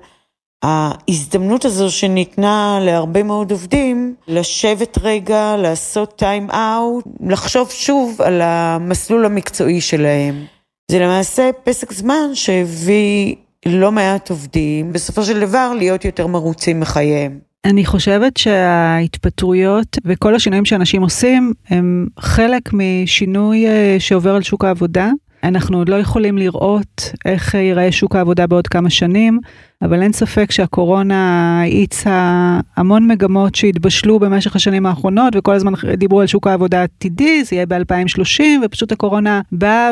ההזדמנות 0.62 1.64
הזו 1.64 1.90
שניתנה 1.90 2.78
להרבה 2.82 3.22
מאוד 3.22 3.50
עובדים, 3.50 4.14
לשבת 4.28 4.98
רגע, 5.02 5.56
לעשות 5.56 6.18
טיים 6.18 6.50
אאוט, 6.50 7.04
לחשוב 7.26 7.70
שוב 7.70 8.22
על 8.22 8.40
המסלול 8.42 9.24
המקצועי 9.24 9.80
שלהם. 9.80 10.44
זה 10.90 10.98
למעשה 10.98 11.50
פסק 11.64 11.92
זמן 11.92 12.30
שהביא 12.34 13.34
לא 13.66 13.92
מעט 13.92 14.30
עובדים, 14.30 14.92
בסופו 14.92 15.22
של 15.22 15.40
דבר 15.40 15.72
להיות 15.76 16.04
יותר 16.04 16.26
מרוצים 16.26 16.80
מחייהם. 16.80 17.38
אני 17.64 17.84
חושבת 17.84 18.36
שההתפטרויות 18.36 19.98
וכל 20.04 20.34
השינויים 20.34 20.64
שאנשים 20.64 21.02
עושים 21.02 21.52
הם 21.68 22.06
חלק 22.18 22.62
משינוי 22.72 23.66
אה, 23.66 23.96
שעובר 23.98 24.34
על 24.34 24.42
שוק 24.42 24.64
העבודה. 24.64 25.10
אנחנו 25.42 25.78
עוד 25.78 25.88
לא 25.88 25.96
יכולים 25.96 26.38
לראות 26.38 27.12
איך 27.24 27.54
ייראה 27.54 27.92
שוק 27.92 28.16
העבודה 28.16 28.46
בעוד 28.46 28.68
כמה 28.68 28.90
שנים, 28.90 29.38
אבל 29.82 30.02
אין 30.02 30.12
ספק 30.12 30.50
שהקורונה 30.50 31.60
האיצה 31.62 32.60
המון 32.76 33.08
מגמות 33.08 33.54
שהתבשלו 33.54 34.18
במשך 34.18 34.56
השנים 34.56 34.86
האחרונות, 34.86 35.36
וכל 35.36 35.54
הזמן 35.54 35.72
דיברו 35.96 36.20
על 36.20 36.26
שוק 36.26 36.46
העבודה 36.46 36.80
העתידי, 36.80 37.44
זה 37.44 37.56
יהיה 37.56 37.66
ב-2030, 37.66 38.42
ופשוט 38.64 38.92
הקורונה 38.92 39.40
באה 39.52 39.90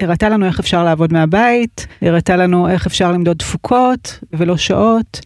והראתה 0.00 0.28
לנו 0.28 0.46
איך 0.46 0.60
אפשר 0.60 0.84
לעבוד 0.84 1.12
מהבית, 1.12 1.86
הראתה 2.02 2.36
לנו 2.36 2.68
איך 2.68 2.86
אפשר 2.86 3.12
למדוד 3.12 3.36
תפוקות 3.36 4.18
ולא 4.32 4.56
שעות. 4.56 5.20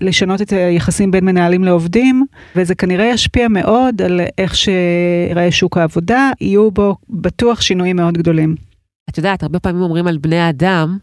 לשנות 0.00 0.42
את 0.42 0.52
היחסים 0.52 1.10
בין 1.10 1.24
מנהלים 1.24 1.64
לעובדים, 1.64 2.24
וזה 2.56 2.74
כנראה 2.74 3.06
ישפיע 3.06 3.48
מאוד 3.48 4.02
על 4.02 4.20
איך 4.38 4.54
שיראה 4.56 5.50
שוק 5.50 5.78
העבודה, 5.78 6.30
יהיו 6.40 6.70
בו 6.70 6.96
בטוח 7.10 7.60
שינויים 7.60 7.96
מאוד 7.96 8.18
גדולים. 8.18 8.69
את 9.10 9.18
יודעת, 9.18 9.42
הרבה 9.42 9.60
פעמים 9.60 9.82
אומרים 9.82 10.06
על 10.06 10.18
בני 10.18 10.38
האדם, 10.38 10.98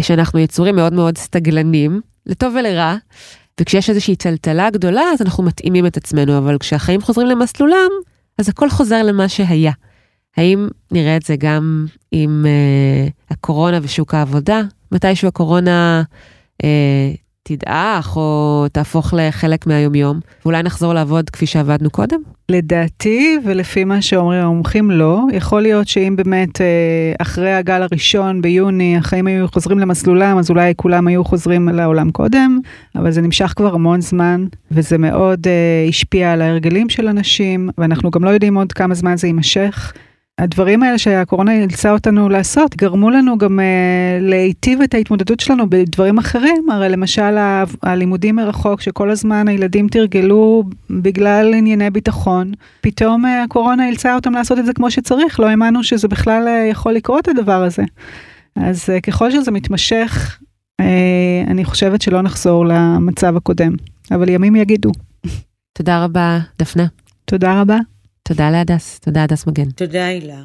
שאנחנו 0.00 0.38
יצורים 0.38 0.76
מאוד 0.76 0.92
מאוד 0.92 1.18
סטגלנים, 1.18 2.00
לטוב 2.26 2.54
ולרע, 2.58 2.96
וכשיש 3.60 3.90
איזושהי 3.90 4.16
טלטלה 4.16 4.70
גדולה, 4.70 5.02
אז 5.12 5.22
אנחנו 5.22 5.44
מתאימים 5.44 5.86
את 5.86 5.96
עצמנו, 5.96 6.38
אבל 6.38 6.58
כשהחיים 6.58 7.00
חוזרים 7.00 7.28
למסלולם, 7.28 7.88
אז 8.38 8.48
הכל 8.48 8.70
חוזר 8.70 9.02
למה 9.02 9.28
שהיה. 9.28 9.72
האם 10.36 10.68
נראה 10.90 11.16
את 11.16 11.22
זה 11.22 11.36
גם 11.36 11.86
עם 12.12 12.44
uh, 12.44 13.12
הקורונה 13.30 13.78
ושוק 13.82 14.14
העבודה? 14.14 14.60
מתישהו 14.92 15.28
הקורונה 15.28 16.02
uh, 16.62 16.66
תדעך 17.48 18.16
או 18.16 18.66
תהפוך 18.72 19.14
לחלק 19.16 19.66
מהיומיום, 19.66 20.20
ואולי 20.44 20.62
נחזור 20.62 20.94
לעבוד 20.94 21.30
כפי 21.30 21.46
שעבדנו 21.46 21.90
קודם? 21.90 22.20
לדעתי, 22.48 23.38
ולפי 23.44 23.84
מה 23.84 24.02
שאומרים 24.02 24.42
המומחים, 24.42 24.90
לא. 24.90 25.20
יכול 25.32 25.62
להיות 25.62 25.88
שאם 25.88 26.14
באמת 26.16 26.60
אה, 26.60 26.66
אחרי 27.18 27.52
הגל 27.52 27.82
הראשון 27.82 28.42
ביוני 28.42 28.96
החיים 28.96 29.26
היו 29.26 29.48
חוזרים 29.48 29.78
למסלולם, 29.78 30.38
אז 30.38 30.50
אולי 30.50 30.72
כולם 30.76 31.06
היו 31.06 31.24
חוזרים 31.24 31.68
לעולם 31.68 32.10
קודם, 32.10 32.58
אבל 32.96 33.10
זה 33.10 33.20
נמשך 33.20 33.52
כבר 33.56 33.74
המון 33.74 34.00
זמן, 34.00 34.44
וזה 34.70 34.98
מאוד 34.98 35.46
אה, 35.46 35.88
השפיע 35.88 36.32
על 36.32 36.42
ההרגלים 36.42 36.88
של 36.88 37.08
אנשים, 37.08 37.70
ואנחנו 37.78 38.10
גם 38.10 38.24
לא 38.24 38.30
יודעים 38.30 38.54
עוד 38.54 38.72
כמה 38.72 38.94
זמן 38.94 39.16
זה 39.16 39.26
יימשך. 39.26 39.92
הדברים 40.38 40.82
האלה 40.82 40.98
שהקורונה 40.98 41.52
אילצה 41.52 41.92
אותנו 41.92 42.28
לעשות 42.28 42.76
גרמו 42.76 43.10
לנו 43.10 43.38
גם 43.38 43.58
uh, 43.58 43.62
להיטיב 44.24 44.80
את 44.82 44.94
ההתמודדות 44.94 45.40
שלנו 45.40 45.70
בדברים 45.70 46.18
אחרים, 46.18 46.70
הרי 46.70 46.88
למשל 46.88 47.36
ה- 47.38 47.64
הלימודים 47.82 48.36
מרחוק 48.36 48.80
שכל 48.80 49.10
הזמן 49.10 49.48
הילדים 49.48 49.88
תרגלו 49.88 50.64
בגלל 50.90 51.54
ענייני 51.54 51.90
ביטחון, 51.90 52.52
פתאום 52.80 53.24
uh, 53.24 53.28
הקורונה 53.44 53.86
אילצה 53.86 54.14
אותם 54.14 54.32
לעשות 54.32 54.58
את 54.58 54.66
זה 54.66 54.72
כמו 54.72 54.90
שצריך, 54.90 55.40
לא 55.40 55.46
האמנו 55.48 55.84
שזה 55.84 56.08
בכלל 56.08 56.44
uh, 56.46 56.70
יכול 56.70 56.92
לקרות 56.92 57.28
הדבר 57.28 57.62
הזה. 57.62 57.82
אז 58.56 58.84
uh, 58.84 59.00
ככל 59.00 59.30
שזה 59.30 59.50
מתמשך, 59.50 60.38
uh, 60.82 60.84
אני 61.50 61.64
חושבת 61.64 62.02
שלא 62.02 62.22
נחזור 62.22 62.66
למצב 62.66 63.36
הקודם, 63.36 63.72
אבל 64.10 64.28
ימים 64.28 64.56
יגידו. 64.56 64.90
תודה 65.72 66.04
רבה, 66.04 66.38
דפנה. 66.58 66.86
תודה 67.24 67.60
רבה. 67.60 67.78
תודה 68.28 68.50
להדס, 68.50 68.98
תודה 68.98 69.22
הדס 69.22 69.46
מגן. 69.46 69.70
תודה 69.70 70.06
הילה. 70.06 70.40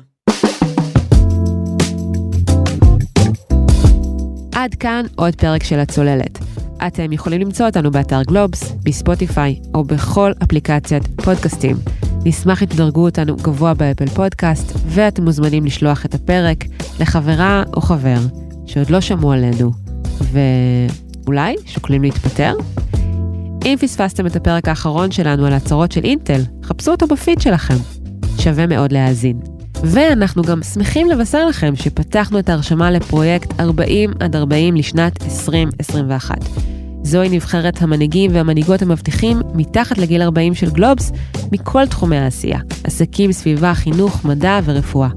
עד 4.56 4.76
כאן 4.76 5.06
עוד 5.16 5.36
פרק 5.36 5.64
של 5.64 5.80
הצוללת. 5.80 6.40
אתם 6.88 7.12
יכולים 7.12 7.42
למצוא 7.42 7.66
אותנו 7.66 7.92
באתר 7.92 8.22
גלובס, 8.24 8.72
בספוטיפיי 8.84 9.60
או 9.74 9.84
בכל 9.84 10.32
אפליקציית 10.44 11.08
פודקאסטים. 11.08 11.76
נשמח 12.26 12.64
אם 12.64 12.68
תדרגו 12.68 13.06
אותנו 13.06 13.36
גבוה 13.36 13.74
באפל 13.74 14.08
פודקאסט, 14.08 14.78
ואתם 14.88 15.24
מוזמנים 15.24 15.66
לשלוח 15.66 16.06
את 16.06 16.14
הפרק 16.14 16.64
לחברה 17.00 17.64
או 17.74 17.82
חבר 17.82 18.20
שעוד 18.66 18.90
לא 18.90 19.02
שמעו 19.02 19.32
עלינו, 19.32 19.72
ואולי 20.32 21.56
שוקלים 21.66 22.02
להתפטר? 22.02 22.54
אם 23.66 23.76
פספסתם 23.80 24.28
את 24.28 24.36
הפרק 24.36 24.68
האחרון 24.68 25.12
שלנו 25.12 25.46
על 25.46 25.54
הצהרות 25.54 25.92
של 25.92 26.04
אינטל, 26.04 26.42
חפשו 26.64 26.92
אותו 26.92 27.08
בפיד 27.08 27.42
שלכם. 27.42 27.76
שווה 28.40 28.68
מאוד 28.68 28.92
להאזין. 28.92 29.40
ואנחנו 29.84 30.44
גם 30.44 30.64
שמחים 30.64 31.10
לבשר 31.10 31.46
לכם 31.46 31.76
שפתחנו 31.76 32.40
את 32.40 32.50
ההרשמה 32.50 32.92
לפרויקט 32.92 33.60
40 33.60 34.14
עד 34.20 34.36
40 34.36 34.76
לשנת 34.76 35.24
2021. 35.24 36.36
זוהי 37.04 37.30
נבחרת 37.30 37.82
המנהיגים 37.82 38.32
והמנהיגות 38.36 38.82
המבטיחים 38.82 39.42
מתחת 39.54 39.98
לגיל 39.98 40.22
40 40.22 40.56
של 40.56 40.72
גלובס 40.72 41.12
מכל 41.52 41.88
תחומי 41.88 42.18
העשייה, 42.18 42.60
עסקים, 42.84 43.32
סביבה, 43.32 43.74
חינוך, 43.74 44.26
מדע 44.26 44.60
ורפואה. 44.64 45.10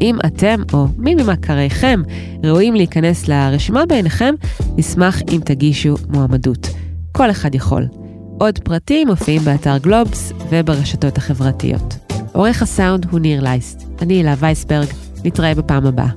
אם 0.00 0.16
אתם 0.26 0.62
או 0.72 0.86
מי 0.96 1.14
ממכריכם 1.14 2.02
ראויים 2.44 2.74
להיכנס 2.74 3.28
לרשימה 3.28 3.86
בעיניכם, 3.86 4.34
נשמח 4.76 5.22
אם 5.32 5.40
תגישו 5.44 5.94
מועמדות. 6.08 6.68
כל 7.12 7.30
אחד 7.30 7.54
יכול. 7.54 7.86
עוד 8.38 8.58
פרטים 8.58 9.08
מופיעים 9.08 9.42
באתר 9.42 9.78
גלובס 9.78 10.32
וברשתות 10.50 11.18
החברתיות. 11.18 11.94
עורך 12.32 12.62
הסאונד 12.62 13.06
הוא 13.10 13.20
ניר 13.20 13.42
לייסט. 13.42 13.82
אני 14.02 14.14
הילה 14.14 14.34
וייסברג, 14.38 14.86
נתראה 15.24 15.54
בפעם 15.54 15.86
הבאה. 15.86 16.08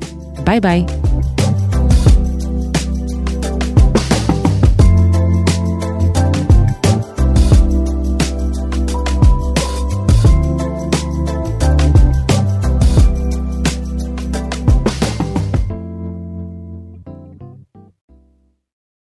ביי 0.43 0.59
ביי. 0.59 0.85